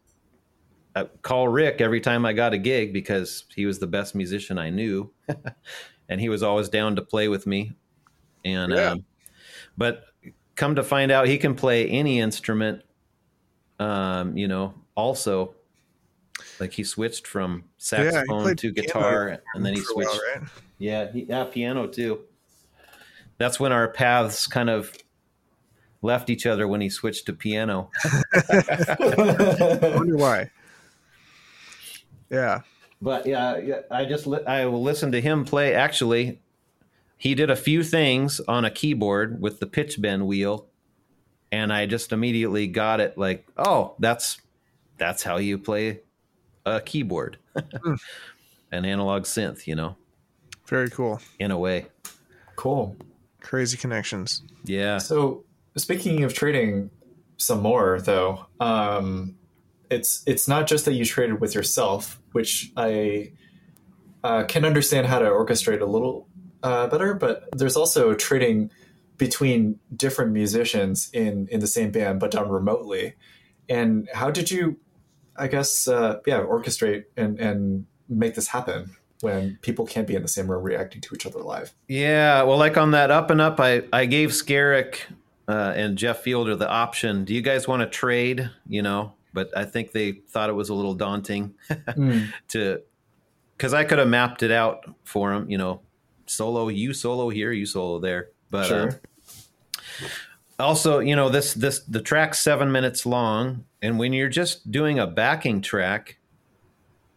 [1.21, 4.69] call Rick every time I got a gig because he was the best musician I
[4.69, 5.12] knew,
[6.10, 7.73] and he was always down to play with me.
[8.43, 8.91] And yeah.
[8.91, 9.06] um,
[9.77, 10.04] but
[10.56, 12.84] come to find out, he can play any instrument.
[13.80, 15.56] Um, you know, also
[16.60, 20.10] like he switched from saxophone yeah, to guitar, and then he switched.
[20.10, 20.49] While, right?
[20.77, 22.21] Yeah, he, yeah, piano too.
[23.38, 24.93] That's when our paths kind of
[26.04, 27.89] left each other when he switched to piano.
[28.34, 28.97] I
[29.95, 30.51] wonder why.
[32.32, 32.62] Yeah.
[33.02, 35.74] But yeah, I just li- I will listen to him play.
[35.74, 36.39] Actually,
[37.17, 40.67] he did a few things on a keyboard with the pitch bend wheel,
[41.52, 43.17] and I just immediately got it.
[43.17, 44.39] Like, oh, that's
[44.98, 46.02] that's how you play
[46.65, 47.96] a keyboard, hmm.
[48.72, 49.65] an analog synth.
[49.65, 49.96] You know.
[50.67, 51.20] Very cool.
[51.39, 51.88] In a way.
[52.56, 52.96] Cool.
[53.41, 54.44] Crazy connections.
[54.63, 55.00] Yeah.
[55.00, 55.44] So
[55.76, 56.91] speaking of trading
[57.38, 59.36] some more, though, um,
[59.91, 63.34] it's it's not just that you traded with yourself, which I
[64.23, 66.27] uh, can understand how to orchestrate a little
[66.63, 68.71] uh, better, but there's also trading
[69.17, 73.15] between different musicians in in the same band but done remotely.
[73.69, 74.77] And how did you,
[75.38, 78.95] I guess, uh, yeah, orchestrate and and make this happen?
[79.21, 81.75] when people can't be in the same room reacting to each other live.
[81.88, 84.95] Yeah, well, like on that up and up, I I gave Skerik
[85.47, 87.23] uh, and Jeff Fielder the option.
[87.23, 88.49] Do you guys want to trade?
[88.67, 92.32] You know, but I think they thought it was a little daunting mm.
[92.50, 92.82] to
[93.56, 95.50] because I could have mapped it out for them.
[95.50, 95.82] You know,
[96.26, 98.30] solo, you solo here, you solo there.
[98.50, 99.02] But sure.
[100.60, 104.72] uh, also, you know, this this the track's seven minutes long, and when you're just
[104.72, 106.17] doing a backing track,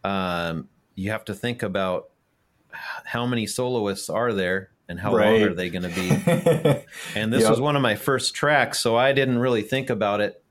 [0.03, 2.09] um, you have to think about
[3.05, 5.41] how many soloists are there and how right.
[5.41, 6.09] long are they going to be.
[7.19, 7.49] and this yep.
[7.49, 10.43] was one of my first tracks, so I didn't really think about it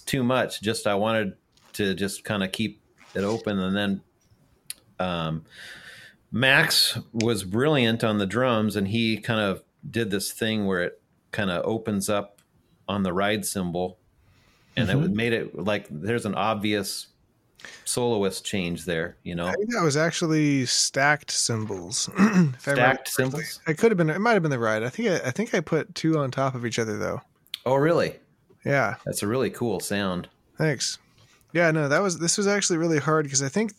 [0.00, 0.62] too much.
[0.62, 1.34] Just I wanted
[1.74, 2.80] to just kind of keep
[3.14, 4.00] it open, and then
[4.98, 5.44] um,
[6.30, 11.00] Max was brilliant on the drums, and he kind of did this thing where it
[11.30, 12.40] kind of opens up
[12.88, 13.98] on the ride cymbal,
[14.76, 15.04] and mm-hmm.
[15.04, 17.08] it made it like there's an obvious
[17.84, 19.16] soloist change there.
[19.22, 22.08] You know, I think that was actually stacked cymbals.
[22.58, 23.60] stacked cymbals.
[23.66, 24.10] It could have been.
[24.10, 24.82] It might have been the ride.
[24.82, 25.08] I think.
[25.08, 27.20] I, I think I put two on top of each other though.
[27.64, 28.18] Oh, really?
[28.64, 28.96] Yeah.
[29.04, 30.28] That's a really cool sound.
[30.58, 30.98] Thanks.
[31.52, 33.72] Yeah, no, that was this was actually really hard because I think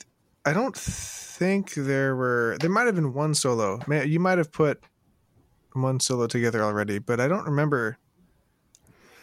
[0.45, 3.81] I don't think there were there might have been one solo.
[3.87, 4.79] Man, you might have put
[5.73, 7.97] one solo together already, but I don't remember.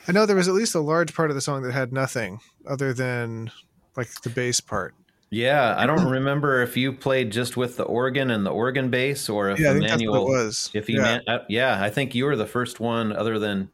[0.08, 2.40] I know there was at least a large part of the song that had nothing
[2.66, 3.52] other than
[3.96, 4.94] like the bass part.
[5.30, 9.28] Yeah, I don't remember if you played just with the organ and the organ bass,
[9.28, 10.70] or if yeah, Emmanuel was.
[10.74, 11.02] If he, yeah.
[11.02, 13.70] Man, uh, yeah, I think you were the first one, other than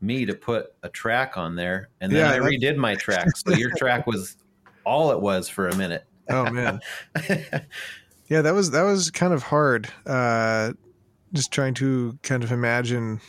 [0.00, 3.36] me to put a track on there, and then yeah, I redid my track.
[3.36, 4.36] So your track was
[4.84, 6.04] all it was for a minute.
[6.30, 6.80] oh man,
[8.28, 9.88] yeah, that was that was kind of hard.
[10.06, 10.72] Uh,
[11.32, 13.20] just trying to kind of imagine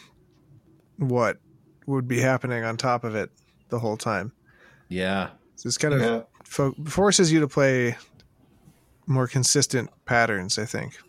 [0.98, 1.38] what
[1.86, 3.32] would be happening on top of it
[3.70, 4.32] the whole time.
[4.90, 6.22] Yeah, so it's kind of yeah.
[6.44, 7.98] fo- forces you to play
[9.08, 10.60] more consistent patterns.
[10.60, 11.00] I think.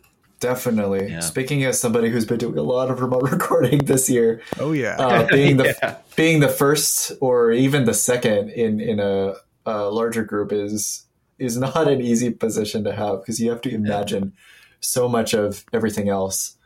[0.40, 1.10] Definitely.
[1.10, 1.20] Yeah.
[1.20, 4.40] Speaking as somebody who's been doing a lot of remote recording this year.
[4.58, 4.96] Oh yeah.
[4.98, 5.96] Uh, being the yeah.
[6.16, 9.34] being the first or even the second in in a,
[9.66, 11.04] a, larger group is
[11.38, 14.40] is not an easy position to have because you have to imagine yeah.
[14.80, 16.56] so much of everything else.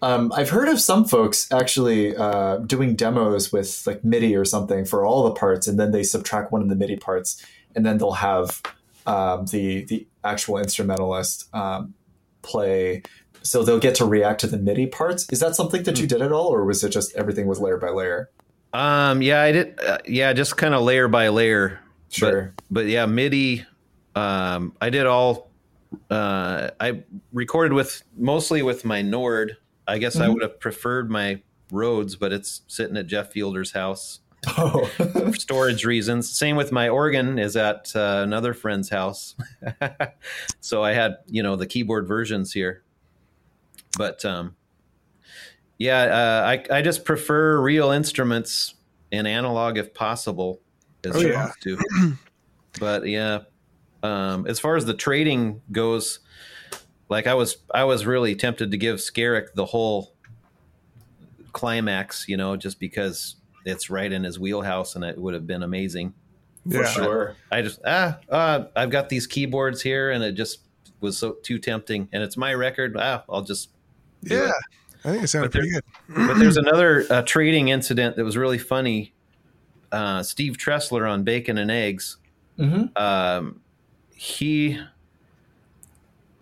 [0.00, 4.84] Um, I've heard of some folks actually uh, doing demos with like MIDI or something
[4.84, 7.98] for all the parts, and then they subtract one of the MIDI parts, and then
[7.98, 8.62] they'll have
[9.06, 11.94] um, the the actual instrumentalist um,
[12.42, 13.02] play
[13.42, 15.26] so they'll get to react to the MIDI parts.
[15.30, 17.76] Is that something that you did at all, or was it just everything was layer
[17.76, 18.30] by layer?
[18.72, 19.80] Um, yeah, I did.
[19.80, 21.80] Uh, yeah, just kind of layer by layer.
[22.08, 22.54] Sure.
[22.56, 23.66] But, but yeah, MIDI.
[24.14, 25.50] Um, I did all.
[26.10, 27.02] Uh, I
[27.32, 29.56] recorded with mostly with my Nord.
[29.86, 30.24] I guess mm-hmm.
[30.24, 34.20] I would have preferred my Rhodes, but it's sitting at Jeff Fielder's house.
[34.46, 36.28] Oh, for storage reasons.
[36.30, 39.36] Same with my organ is at uh, another friend's house,
[40.60, 42.82] so I had you know the keyboard versions here.
[43.96, 44.56] But um,
[45.78, 48.74] yeah, uh, I I just prefer real instruments
[49.12, 50.60] and analog if possible.
[51.04, 51.50] As Oh, yeah.
[51.62, 51.78] to.
[52.80, 53.40] but yeah,
[54.02, 56.20] um, as far as the trading goes,
[57.08, 60.14] like I was I was really tempted to give Skerik the whole
[61.52, 65.62] climax, you know, just because it's right in his wheelhouse and it would have been
[65.62, 66.14] amazing.
[66.70, 66.86] for Yeah.
[66.90, 67.36] sure.
[67.50, 70.60] I just ah, uh, I've got these keyboards here, and it just
[71.00, 72.08] was so too tempting.
[72.12, 72.96] And it's my record.
[72.98, 73.70] Ah, I'll just.
[74.22, 74.48] Yeah.
[74.48, 74.54] it.
[75.04, 75.74] I think it sounded But there- pretty
[76.14, 76.28] good.
[76.28, 79.12] But there's another uh, trading incident that was really funny.
[79.90, 82.18] Uh, Steve Treseler on Bacon and Eggs.
[82.56, 83.60] hmm Um,
[84.14, 84.78] he,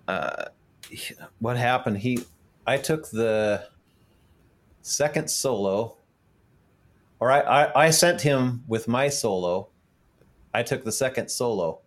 [0.07, 0.45] uh,
[0.89, 1.99] he- what happened?
[1.99, 2.19] He,
[2.67, 3.67] I took the
[4.83, 5.97] second solo,
[7.21, 9.69] or I, I, I sent him with my solo.
[10.53, 11.81] I took the second solo,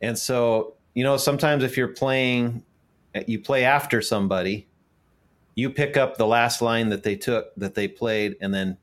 [0.00, 2.64] and so you know sometimes if you're playing,
[3.26, 4.68] you play after somebody,
[5.54, 8.78] you pick up the last line that they took that they played, and then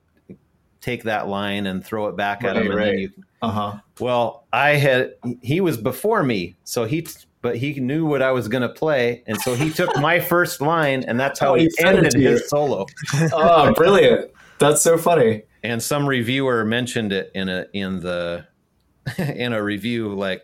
[0.81, 2.85] take that line and throw it back at Right, them, and right.
[2.85, 3.09] then you
[3.41, 3.75] Uh huh.
[3.99, 7.07] well, I had he was before me, so he
[7.41, 10.61] but he knew what I was going to play, and so he took my first
[10.61, 12.85] line, and that's how Oh, he ended his solo.
[13.33, 14.31] Oh, brilliant!
[14.59, 15.43] That's so funny.
[15.63, 18.45] And some reviewer mentioned it in a in the
[19.17, 20.43] in a review, like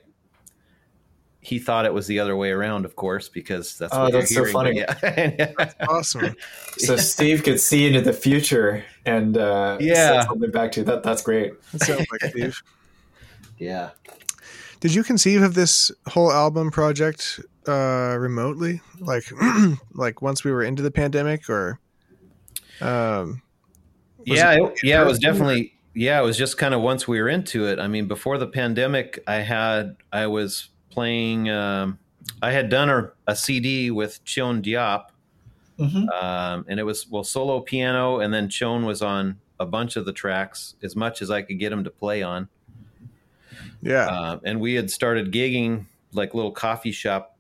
[1.44, 4.34] he thought it was the other way around, of course, because that's Oh, what that's
[4.34, 4.78] so funny.
[5.04, 5.52] Yeah.
[5.90, 6.36] Awesome.
[6.78, 10.12] So Steve could see into the future and uh, Yeah.
[10.12, 10.86] send something back to you.
[10.86, 11.02] That.
[11.02, 11.54] That's great.
[11.72, 12.62] That sounds like Steve.
[13.58, 13.90] yeah.
[14.82, 19.24] Did you conceive of this whole album project uh, remotely, like
[19.94, 21.80] like once we were into the pandemic, or
[22.82, 23.38] um, Was
[24.26, 27.20] yeah, it- it, yeah, it was definitely yeah, it was just kind of once we
[27.22, 27.78] were into it.
[27.80, 31.50] I mean, before the pandemic, I had I was playing.
[31.50, 32.00] Um,
[32.42, 35.08] I had done a, a CD with Thione Diop,
[35.78, 39.96] hmm um, and it was well solo piano, and then Thione was on a bunch
[39.96, 42.48] of the tracks as much as I could get him to play on.
[43.82, 47.38] yeah, Uh, and we had started gigging like little coffee shop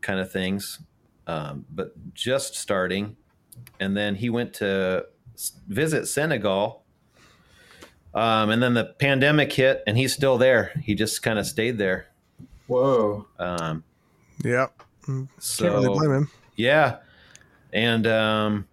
[0.00, 0.80] kind of things,
[1.26, 3.16] um, but just starting.
[3.80, 5.15] And then he went to s-
[5.68, 6.82] visit Senegal.
[8.14, 10.72] Um, and then the pandemic hit, and he's still there.
[10.82, 12.06] He just kind of stayed there.
[12.66, 13.26] Whoa.
[13.38, 13.84] Um,
[14.42, 14.68] yeah.
[15.06, 15.28] Can't
[15.60, 16.30] really blame him.
[16.56, 16.96] yeah,
[17.72, 18.66] and um,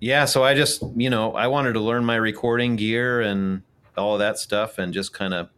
[0.00, 3.62] yeah, so I just you know I wanted to learn my recording gear and
[3.96, 5.48] all of that stuff, and just kind of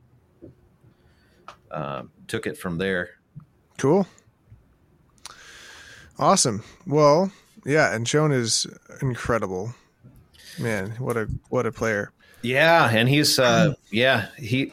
[1.71, 3.11] uh, took it from there.
[3.77, 4.07] Cool.
[6.19, 6.63] Awesome.
[6.87, 7.33] Well,
[7.67, 8.67] yeah, and Thione is
[9.03, 9.75] incredible.
[10.59, 12.13] Man, what a what a player.
[12.43, 14.73] Yeah, and he's uh, yeah he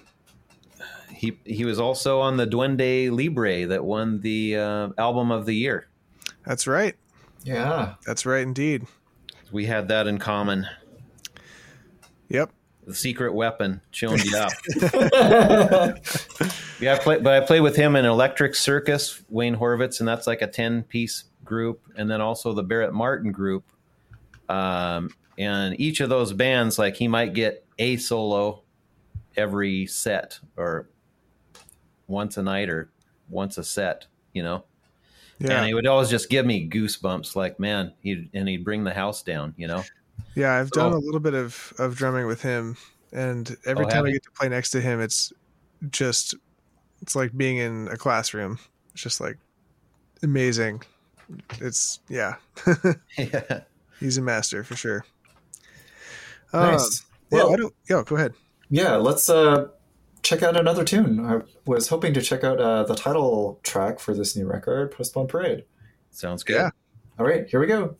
[1.09, 5.55] he he was also on the Duende Libre that won the uh, album of the
[5.55, 5.87] year.
[6.45, 6.95] That's right.
[7.43, 7.95] Yeah.
[8.05, 8.85] That's right indeed.
[9.51, 10.67] We had that in common.
[12.29, 12.51] Yep.
[12.85, 14.51] The secret weapon, Thione Diop.
[16.79, 20.27] Yeah, I play, but I play with him in Electric Circus, Wayne Horvitz, and that's
[20.27, 23.63] like a ten-piece group, and then also the Barrett Martin group.
[24.49, 28.63] Um, and each of those bands, like he might get a solo
[29.35, 30.89] every set, or
[32.07, 32.89] once a night, or
[33.29, 34.63] once a set, you know.
[35.39, 35.57] Yeah.
[35.57, 38.93] And he would always just give me goosebumps, like man, he'd, and he'd bring the
[38.93, 39.83] house down, you know.
[40.35, 42.77] Yeah, I've done a little bit of, of drumming with him
[43.11, 45.31] and every Oh, time I get to play next to him it's
[45.89, 46.35] just
[47.01, 48.57] it's like being in a classroom.
[48.93, 49.37] It's just like
[50.21, 50.81] amazing.
[51.59, 52.35] It's yeah.
[53.17, 53.61] yeah.
[53.99, 55.05] He's a master for sure.
[56.51, 57.05] Um, nice.
[57.31, 58.33] yeah, Well, why don't, yo, go ahead.
[58.69, 58.95] yeah.
[58.95, 59.67] Let's uh,
[60.21, 61.25] check out another tune.
[61.25, 65.27] I was hoping to check out uh, the title track for this new record, Postpone
[65.27, 65.63] Parade.
[66.11, 66.55] Sounds good.
[66.55, 66.69] Yeah.
[67.19, 67.95] All right, here we go.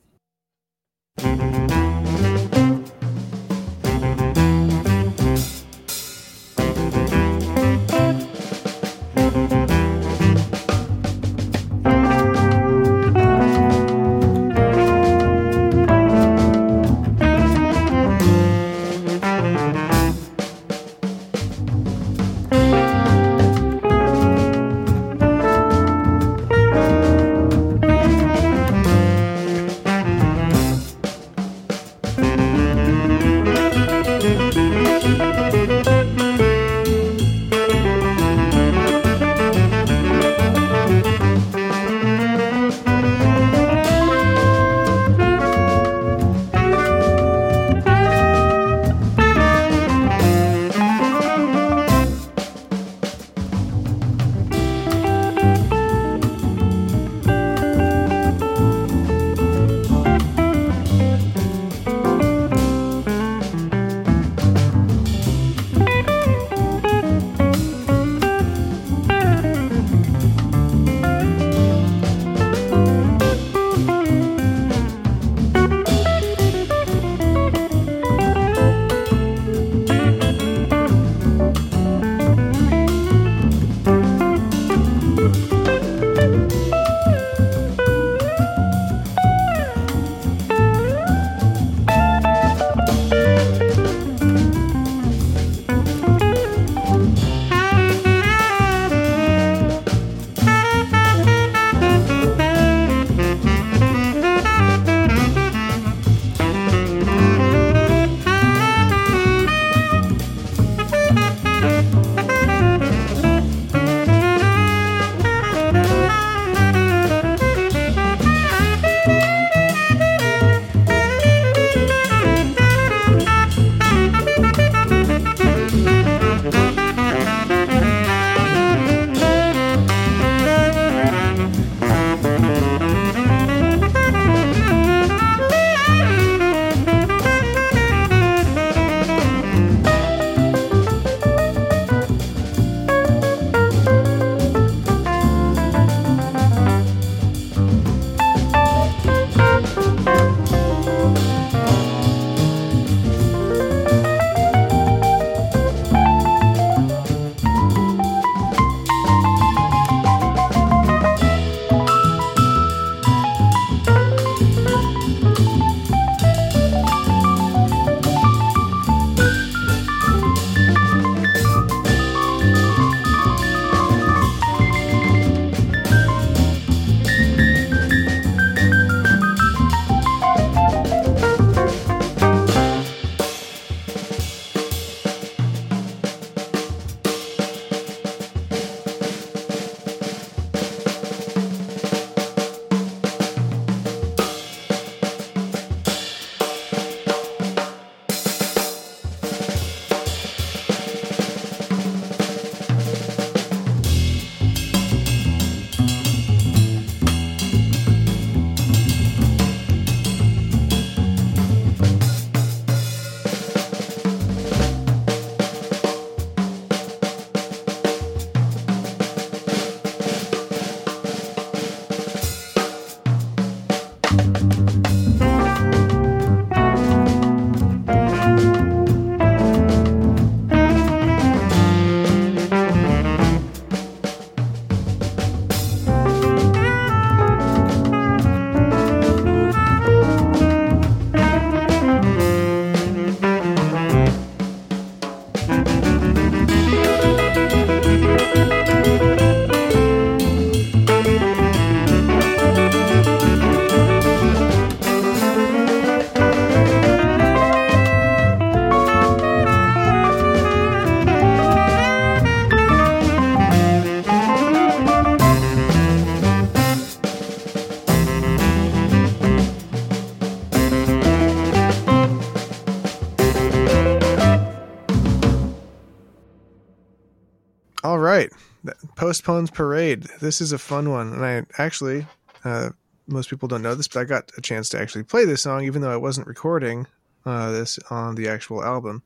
[279.13, 280.07] Postpones Parade.
[280.21, 281.13] This is a fun one.
[281.13, 282.07] And I actually,
[282.43, 282.69] uh,
[283.05, 285.65] most people don't know this, but I got a chance to actually play this song,
[285.65, 286.87] even though I wasn't recording
[287.23, 289.03] uh, this on the actual album.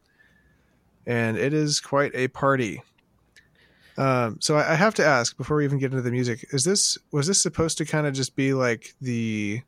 [1.06, 2.82] And it is quite a party.
[3.98, 6.64] Um, so I, I have to ask before we even get into the music: Is
[6.64, 9.62] this was this supposed to kind of just be like the,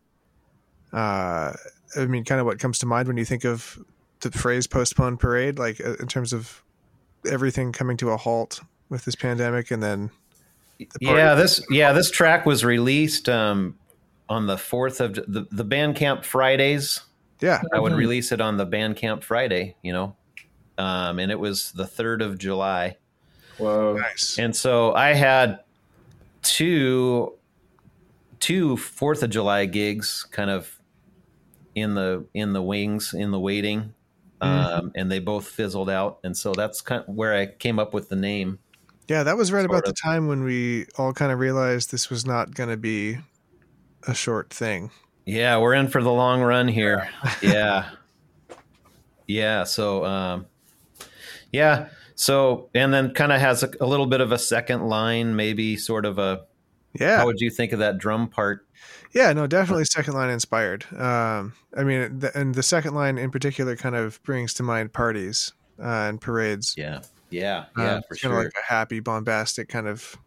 [0.93, 1.51] uh,
[1.97, 3.77] I mean, kind of what comes to mind when you think of
[4.21, 6.63] the phrase "postpone parade," like uh, in terms of
[7.29, 10.11] everything coming to a halt with this pandemic, and then
[10.99, 13.77] yeah, this yeah this track was released um,
[14.27, 17.01] on the fourth of the the Bandcamp Fridays.
[17.41, 17.99] Yeah, I would mm-hmm.
[17.99, 20.15] release it on the Bandcamp Friday, you know,
[20.77, 22.97] um, and it was the third of July.
[23.57, 24.37] Whoa, nice!
[24.39, 25.59] And so I had
[26.41, 27.33] two
[28.39, 30.79] two Fourth of July gigs, kind of
[31.75, 33.93] in the in the wings, in the waiting,
[34.41, 34.45] mm-hmm.
[34.45, 36.19] um, and they both fizzled out.
[36.23, 38.59] And so that's kind of where I came up with the name.
[39.09, 39.95] Yeah, that was right about of.
[39.95, 43.17] the time when we all kind of realized this was not going to be
[44.07, 44.91] a short thing.
[45.25, 47.09] Yeah, we're in for the long run here.
[47.41, 47.89] yeah.
[49.27, 49.63] Yeah.
[49.65, 50.47] So, um,
[51.51, 51.89] yeah.
[52.15, 55.77] So, and then kind of has a, a, little bit of a second line, maybe
[55.77, 56.45] sort of a.
[56.99, 57.17] Yeah.
[57.17, 58.65] How would you think of that drum part?
[59.13, 60.87] Yeah, no, definitely second line inspired.
[60.97, 64.93] Um, I mean, the, and the second line in particular kind of brings to mind
[64.93, 66.73] parties uh, and parades.
[66.75, 67.01] Yeah.
[67.29, 67.65] Yeah.
[67.77, 67.83] Yeah.
[67.83, 68.31] Uh, for sure.
[68.31, 70.17] Kind of like a happy, bombastic kind of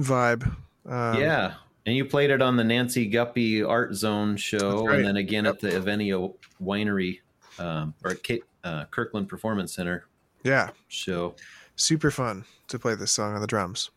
[0.00, 0.44] vibe.
[0.86, 1.54] Um, yeah.
[1.86, 4.96] And you played it on the Nancy Guppy Art Zone show, right.
[4.96, 5.54] and then again yep.
[5.54, 7.20] at the Avenio Winery
[7.58, 10.06] um, or at uh, Kirkland Performance Center
[10.44, 10.70] yeah.
[10.88, 11.34] Show.
[11.76, 13.90] Super fun to play this song on the drums.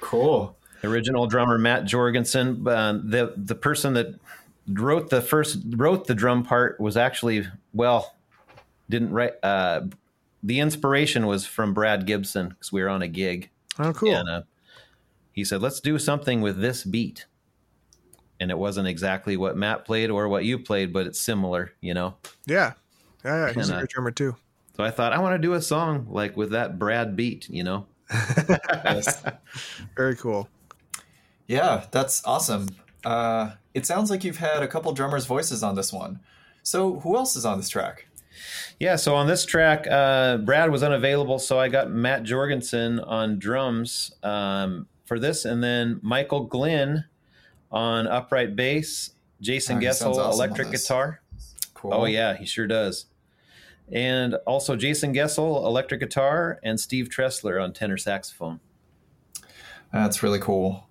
[0.00, 0.56] Cool.
[0.84, 2.66] Original drummer Matt Jorgensen.
[2.66, 4.18] Uh, the the person that
[4.68, 8.16] wrote the first wrote the drum part was actually well
[8.90, 9.34] didn't write.
[9.42, 9.82] Uh,
[10.42, 13.50] the inspiration was from Brad Gibson because we were on a gig.
[13.78, 14.14] Oh, cool.
[14.14, 14.42] And uh,
[15.32, 17.26] he said, "Let's do something with this beat."
[18.40, 21.94] And it wasn't exactly what Matt played or what you played, but it's similar, you
[21.94, 22.16] know.
[22.46, 22.72] Yeah,
[23.24, 23.52] yeah, yeah.
[23.52, 24.36] He's and, a uh, great drummer too.
[24.76, 27.62] So I thought I want to do a song like with that Brad beat, you
[27.62, 27.86] know.
[29.96, 30.48] Very cool.
[31.46, 32.68] Yeah, that's awesome.
[33.04, 36.20] Uh, it sounds like you've had a couple drummers' voices on this one.
[36.62, 38.06] So who else is on this track?
[38.82, 43.38] Yeah, so on this track, uh, Brad was unavailable, so I got Matt Jorgensen on
[43.38, 47.04] drums um, for this, and then Michael Glynn
[47.70, 51.22] on upright bass, Jason oh, Goessl awesome electric guitar.
[51.74, 51.94] Cool.
[51.94, 53.06] Oh yeah, he sure does
[53.92, 58.58] and also Jason Goessl, electric guitar, and Steve Treseler on tenor saxophone.
[59.92, 60.88] That's really cool.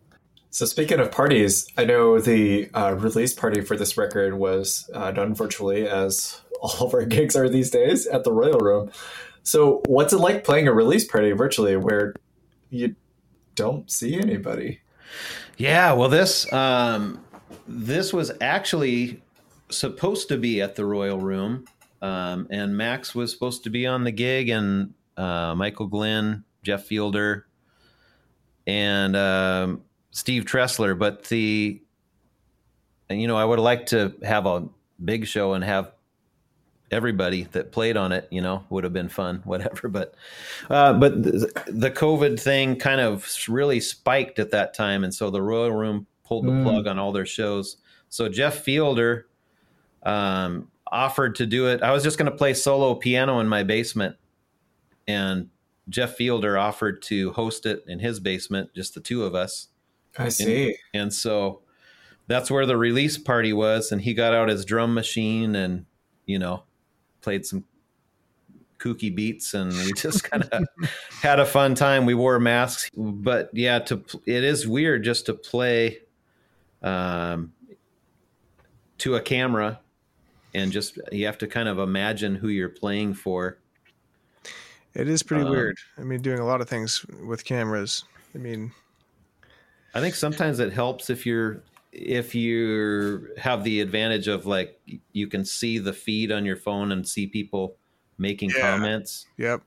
[0.52, 5.12] So, speaking of parties, I know the uh, release party for this record was uh,
[5.12, 8.92] done virtually, as all of our gigs are these days at the Royal Room.
[9.44, 12.14] So, what's it like playing a release party virtually where
[12.70, 12.96] you
[13.56, 14.80] don't see anybody?
[15.58, 17.24] Yeah, well, this um,
[17.68, 19.22] this was actually
[19.70, 21.66] supposed to be at the Royal Room,
[22.02, 26.86] um, and Max was supposed to be on the gig, and uh, Michael Glynn, Jeff
[26.86, 27.48] Fielder,
[28.68, 29.82] and um,
[30.12, 30.98] Steve Treseler.
[30.98, 31.82] But the,
[33.10, 34.68] and, you know, I would like to have a
[35.04, 35.92] big show and have
[36.92, 39.88] everybody that played on it, you know, would have been fun, whatever.
[39.88, 40.14] But,
[40.70, 45.30] uh, but the, the, COVID thing kind of really spiked at that time, and so
[45.30, 46.64] the Royal Room pulled the mm.
[46.64, 47.78] plug on all their shows.
[48.10, 49.28] So Jeff Fielder
[50.04, 51.82] um, offered to do it.
[51.82, 54.18] I was just going to play solo piano in my basement,
[55.08, 55.50] and
[55.90, 59.68] Jeff Fielder offered to host it in his basement, just the two of us.
[60.18, 60.78] I see.
[60.94, 61.62] And, and so
[62.28, 65.86] that's where the release party was, and he got out his drum machine and
[66.26, 66.64] you know
[67.22, 67.64] played some
[68.80, 70.68] kooky beats and we just kind of
[71.22, 75.34] had a fun time we wore masks but yeah to it is weird just to
[75.34, 76.00] play
[76.82, 77.54] um,
[78.98, 79.80] to a camera
[80.54, 83.58] and just you have to kind of imagine who you're playing for.
[84.94, 85.78] It is pretty um, weird.
[85.98, 88.04] I mean, doing a lot of things with cameras.
[88.36, 88.72] I mean,
[89.94, 94.80] I think sometimes it helps if you're if you have the advantage of like
[95.12, 97.76] you can see the feed on your phone and see people
[98.18, 98.62] making yeah.
[98.62, 99.26] comments.
[99.38, 99.62] Yep.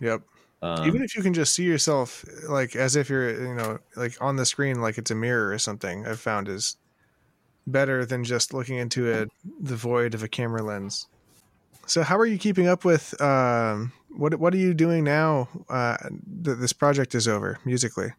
[0.00, 0.22] Yep.
[0.62, 4.20] Um, Even if you can just see yourself like as if you're you know like
[4.20, 6.76] on the screen like it's a mirror or something, I've found is
[7.66, 9.26] better than just looking into a,
[9.60, 11.06] the void of a camera lens.
[11.86, 14.34] So, how are you keeping up with um, what?
[14.38, 15.96] What are you doing now uh,
[16.42, 18.12] that this project is over musically?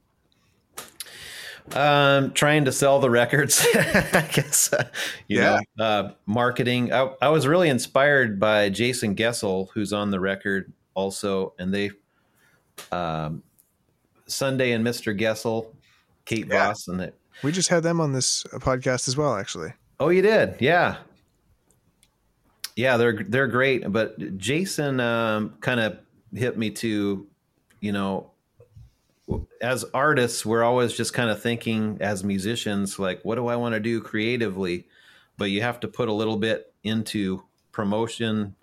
[1.73, 4.73] Um, trying to sell the records, I guess.
[4.73, 4.89] Uh,
[5.27, 5.59] yeah.
[5.77, 6.91] Know, uh, marketing.
[6.91, 11.91] I, I, was really inspired by Jason Goessl, who's on the record also, and they
[12.91, 13.43] um,
[14.27, 15.17] Sunday and Mr.
[15.17, 15.67] Goessl,
[16.25, 16.67] Kate Yeah.
[16.67, 17.15] Voss, and it.
[17.43, 19.73] We just had them on this uh, podcast as well, actually.
[19.99, 20.97] Oh, you did, yeah,
[22.75, 22.97] yeah.
[22.97, 25.99] They're they're great, but Jason um, kind of
[26.33, 27.27] hit me to,
[27.81, 28.30] you know,
[29.61, 33.73] as artists, we're always just kind of thinking as musicians, like, what do I want
[33.73, 34.87] to do creatively?
[35.37, 38.55] But you have to put a little bit into promotion.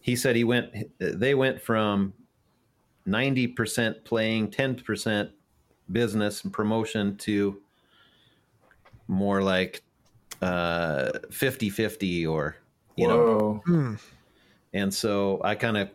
[0.00, 2.14] He said he went, they went from
[3.06, 5.30] 90% playing, 10%
[5.90, 7.60] business and promotion to
[9.08, 9.82] more like
[10.40, 12.56] uh 50 50 or
[12.96, 13.62] you know Whoa.
[13.66, 13.94] Hmm.
[14.72, 15.90] and so I kind of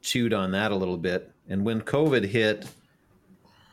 [0.00, 1.30] chewed on that a little bit.
[1.48, 2.66] And when COVID hit,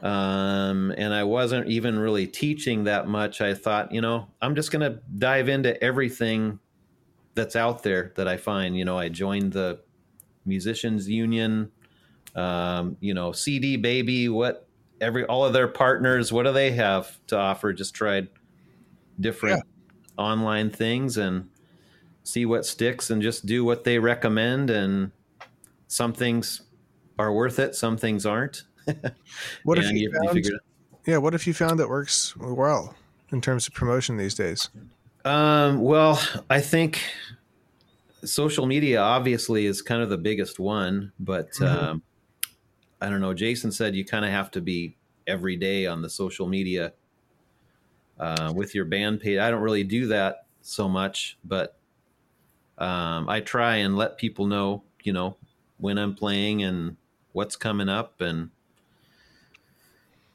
[0.05, 4.71] um, and I wasn't even really teaching that much, I thought, you know, I'm just
[4.71, 6.59] going to dive into everything
[7.33, 8.77] that's out there that I find.
[8.77, 9.79] You know, I joined the
[10.45, 11.71] Musicians Union,
[12.35, 14.67] um, you know, CD Baby, what
[15.01, 17.73] every all of their partners, what do they have to offer?
[17.73, 18.27] Just tried
[19.19, 19.63] different
[20.19, 21.49] online things and
[22.21, 25.11] see what sticks and just do what they recommend and
[25.87, 26.61] some things
[27.17, 28.63] are worth it some things aren't
[29.63, 30.53] What if you, found, it
[31.05, 32.95] yeah, what if you found that works well
[33.31, 34.69] in terms of promotion these days?
[35.25, 37.01] um, well i think
[38.23, 41.67] social media obviously is kind of the biggest one but Mhm.
[41.67, 42.03] um,
[43.01, 44.95] i don't know jason said you kind of have to be
[45.27, 46.93] every day on the social media
[48.19, 51.77] uh, with your band page i don't really do that so much but
[52.77, 55.37] um, i try and let people know you know
[55.77, 56.95] when i'm playing and
[57.33, 58.49] what's coming up and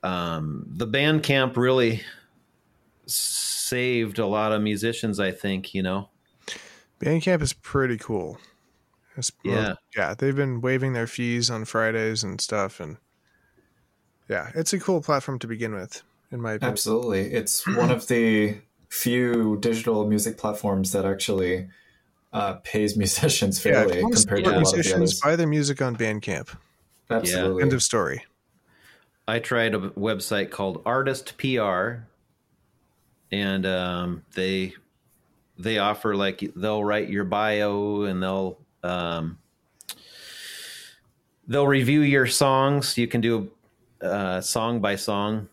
[0.03, 2.03] um, the Bandcamp really
[3.07, 6.09] saved a lot of musicians i think you know
[7.01, 8.39] Bandcamp is pretty cool.
[9.17, 9.75] It's, Yeah.
[9.97, 12.99] yeah, they've been waiving their fees on Fridays and stuff, and
[14.29, 16.73] yeah, it's a cool platform to begin with, in my opinion.
[16.73, 17.33] Absolutely.
[17.33, 18.59] It's one of the
[18.91, 21.69] few digital music platforms that actually
[22.35, 25.21] uh, pays musicians fairly if you to compared to a lot of the musicians, others.
[25.21, 26.55] buy their music on Bandcamp.
[27.09, 27.63] Absolutely.
[27.63, 28.25] End of story.
[29.31, 32.03] I tried a website called Artist PR,
[33.31, 34.75] and um, they
[35.57, 39.39] they offer like they'll write your bio and they'll um,
[41.47, 42.99] they'll review your songs.
[42.99, 43.51] You can do
[44.01, 45.49] uh, song by song,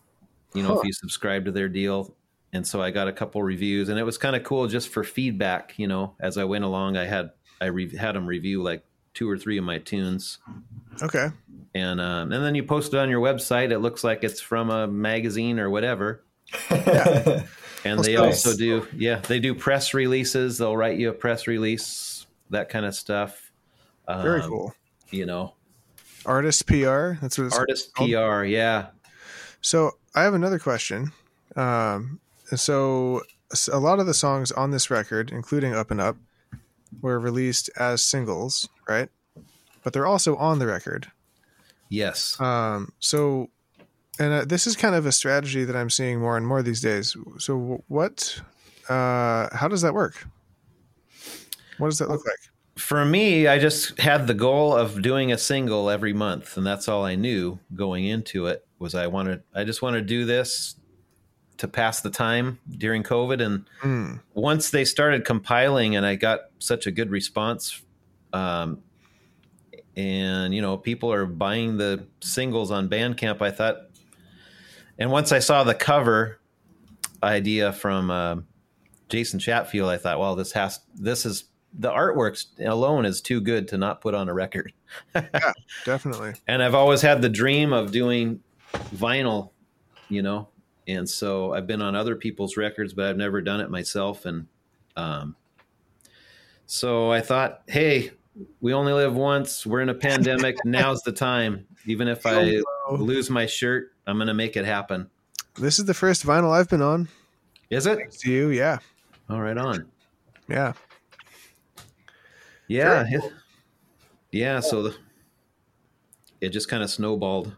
[0.54, 0.80] you know, Huh.
[0.80, 2.12] if you subscribe to their deal.
[2.52, 5.04] And so I got a couple reviews, and it was kind of cool just for
[5.04, 5.78] feedback.
[5.78, 8.82] You know, as I went along, I had I re- had them review like
[9.14, 10.38] two or three of my tunes
[11.02, 11.28] Okay.
[11.74, 13.70] And um, and then you post it on your website.
[13.72, 16.24] It looks like it's from a magazine or whatever.
[17.84, 18.44] And That's they nice.
[18.44, 20.58] also do, yeah, they do press releases.
[20.58, 23.52] They'll write you a press release, that kind of stuff.
[24.08, 24.74] Very Um, cool.
[25.10, 25.54] You know,
[26.26, 27.12] Artist PR.
[27.22, 28.10] That's what it's artist called?
[28.10, 28.88] PR, yeah.
[29.60, 31.12] So I have another question.
[31.54, 32.18] Um,
[32.54, 33.22] so
[33.72, 36.16] a lot of the songs on this record, including Up and Up,
[37.00, 39.08] were released as singles, right?
[39.84, 41.12] But they're also on the record.
[41.88, 42.38] Yes.
[42.40, 43.48] Um, so,
[44.18, 46.80] and uh, this is kind of a strategy that I'm seeing more and more these
[46.80, 47.16] days.
[47.38, 48.40] So, what?
[48.88, 50.26] Uh, how does that work?
[51.78, 52.38] What does that look like?
[52.76, 56.88] For me, I just had the goal of doing a single every month, and that's
[56.88, 58.64] all I knew going into it.
[58.78, 60.76] Was I wanted, I just want to do this
[61.56, 64.16] to pass the time during COVID, and Hmm.
[64.34, 67.82] once they started compiling and I got such a good response,
[68.32, 68.82] um,
[69.98, 73.76] and you know people are buying the singles on Bandcamp, I thought,
[74.98, 76.40] and once I saw the cover
[77.22, 78.36] idea from uh,
[79.08, 81.44] Jason Chatfield, I thought, well, this has this is
[81.76, 84.72] the artwork alone is too good to not put on a record.
[85.84, 86.34] Definitely.
[86.46, 88.40] and I've always had the dream of doing
[88.94, 89.50] vinyl,
[90.08, 90.48] you know,
[90.86, 94.24] and so I've been on other people's records, but I've never done it myself.
[94.24, 94.46] And
[94.96, 95.34] um,
[96.66, 98.12] so I thought, hey,
[98.60, 99.66] we only live once.
[99.66, 100.56] We're in a pandemic.
[100.64, 101.66] Now's the time.
[101.86, 102.60] Even if I
[102.90, 105.08] lose my shirt, I'm going to make it happen.
[105.54, 107.08] This is the first vinyl I've been on.
[107.70, 108.12] Is it?
[108.20, 108.78] To you, yeah,
[109.28, 109.86] All right, on.
[110.48, 110.72] yeah.
[112.66, 113.06] Yeah.
[114.30, 114.60] Yeah.
[114.60, 114.96] So the,
[116.40, 117.54] it just kind of snowballed.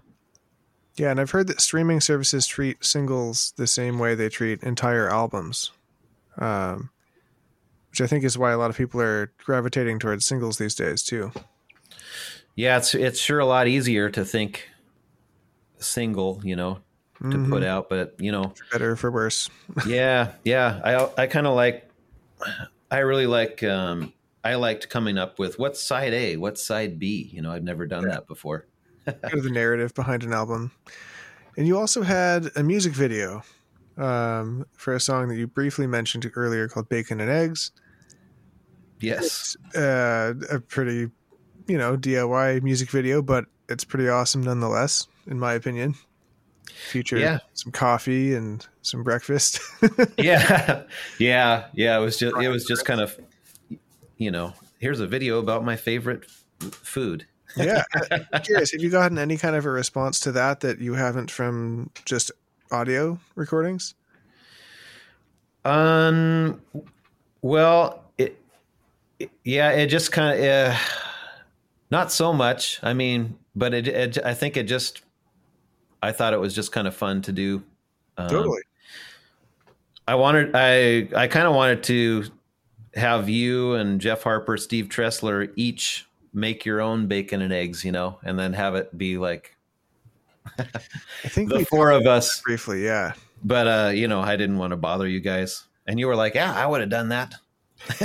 [0.96, 5.08] Yeah, and I've heard that streaming services treat singles the same way they treat entire
[5.08, 5.72] albums,
[6.38, 6.90] um,
[7.90, 11.02] which I think is why a lot of people are gravitating towards singles these days
[11.02, 11.32] too.
[12.56, 14.68] Yeah, it's it's sure a lot easier to think
[15.78, 16.80] single, you know,
[17.20, 17.48] to Mhm.
[17.48, 19.48] put out, but you know, for Better for worse.
[19.86, 20.80] yeah, yeah.
[21.16, 21.88] I I kind of like,
[22.90, 24.12] I really like, um,
[24.44, 27.30] I liked coming up with what's side A, what's side B.
[27.32, 28.66] You know, I've never done that before.
[29.06, 30.72] kind of the narrative behind an album.
[31.56, 33.42] And you also had a music video
[33.96, 37.72] um, for a song that you briefly mentioned earlier called Bacon and Eggs.
[39.00, 39.56] Yes.
[39.74, 41.10] Uh, a pretty,
[41.66, 45.94] you know, DIY music video, but it's pretty awesome nonetheless, in my opinion.
[46.90, 47.38] Featured Yeah.
[47.54, 49.60] some coffee and some breakfast.
[50.18, 50.82] yeah.
[51.18, 51.66] Yeah.
[51.74, 51.98] Yeah.
[51.98, 53.18] It was just it was just kind of
[54.16, 56.30] you know, here's a video about my favorite
[56.60, 57.26] food.
[57.56, 57.82] yeah.
[58.32, 61.30] I'm curious, have you gotten any kind of a response to that that you haven't
[61.30, 62.30] from just
[62.70, 63.94] audio recordings?
[65.64, 66.60] Um
[67.42, 68.38] well, it,
[69.18, 70.76] it- yeah, it just kind of uh,
[71.90, 72.78] not so much.
[72.82, 75.02] I mean, but it, it I think it just
[76.02, 77.62] I thought it was just kind of fun to do.
[78.16, 78.62] Um, Totally.
[80.08, 82.24] I wanted I I kind of wanted to
[82.94, 87.92] have you and Jeff Harper, Steve Tressler each make your own bacon and eggs, you
[87.92, 89.56] know, and then have it be like
[90.58, 92.40] I think the four of us.
[92.42, 93.12] briefly, yeah.
[93.44, 95.64] But uh, you know, I didn't want to bother you guys.
[95.86, 97.34] And you were like, "Yeah, I would have done that."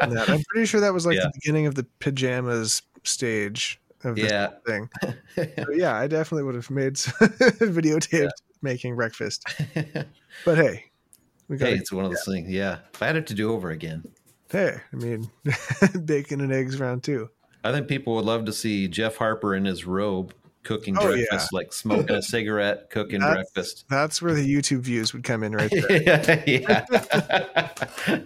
[0.00, 1.22] I'm pretty sure that was like Yeah.
[1.24, 4.48] the beginning of the pajamas stage of this Yeah.
[4.66, 4.88] thing.
[5.36, 8.30] So, yeah, I definitely would have made videotaped
[8.60, 9.44] making breakfast.
[10.44, 10.86] But hey,
[11.48, 12.50] we got hey, it's one of those things.
[12.50, 14.02] Yeah, if I had it to do over again,
[14.50, 15.30] hey, I mean,
[16.04, 17.30] bacon and eggs round two.
[17.62, 21.52] I think people would love to see Jeff Harper in his robe cooking Oh, breakfast,
[21.52, 23.84] like smoking a cigarette, cooking That's- breakfast.
[23.88, 26.44] That's where the YouTube views would come in right there.
[26.46, 27.70] yeah.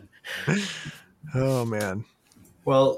[1.34, 2.04] oh man,
[2.64, 2.96] Well,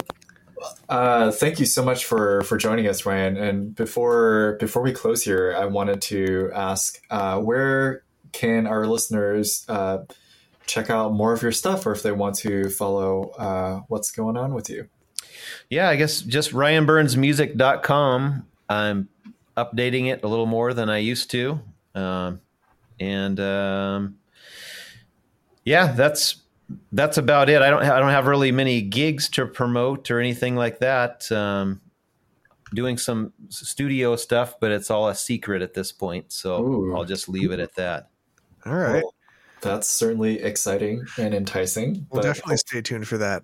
[0.88, 3.36] uh, thank you so much for for joining us, Ryan.
[3.36, 9.64] And before before we close here, I wanted to ask uh, where can our listeners
[9.68, 9.98] uh,
[10.66, 14.36] check out more of your stuff, or if they want to follow uh, what's going
[14.36, 14.88] on with you.
[15.68, 18.46] Yeah, I guess just ryanburnsmusic.com.
[18.68, 19.08] I'm
[19.56, 21.60] updating it a little more than I used to.
[21.94, 22.40] Um,
[23.00, 24.16] and um,
[25.64, 26.42] yeah, that's
[26.92, 27.62] that's about it.
[27.62, 31.30] I don't ha- I don't have really many gigs to promote or anything like that.
[31.30, 31.80] Um,
[32.72, 36.32] doing some studio stuff, but it's all a secret at this point.
[36.32, 36.96] So Ooh.
[36.96, 38.10] I'll just leave it at that.
[38.66, 39.02] all right.
[39.02, 39.14] Well,
[39.60, 42.06] that's certainly exciting and enticing.
[42.10, 43.42] We'll but definitely stay tuned for that.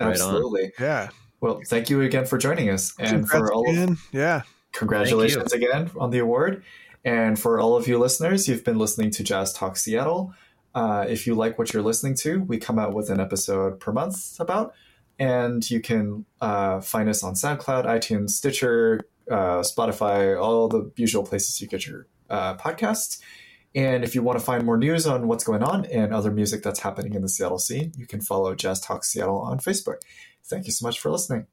[0.00, 0.72] Right absolutely.
[0.80, 4.42] Yeah, Well, thank you again for joining us, and Congrats for all of yeah,
[4.74, 6.62] Congratulations again on the award.
[7.04, 10.34] And for all of you listeners, you've been listening to Jazz Talk Seattle.
[10.74, 13.92] Uh, if you like what you're listening to, we come out with an episode per
[13.92, 14.74] month about,
[15.18, 21.24] and you can uh, find us on SoundCloud, iTunes, Stitcher, uh, Spotify, all the usual
[21.24, 23.20] places you get your uh, podcasts.
[23.74, 26.62] And if you want to find more news on what's going on and other music
[26.62, 29.98] that's happening in the Seattle scene, you can follow Jazz Talk Seattle on Facebook.
[30.44, 31.46] Thank you so much for listening.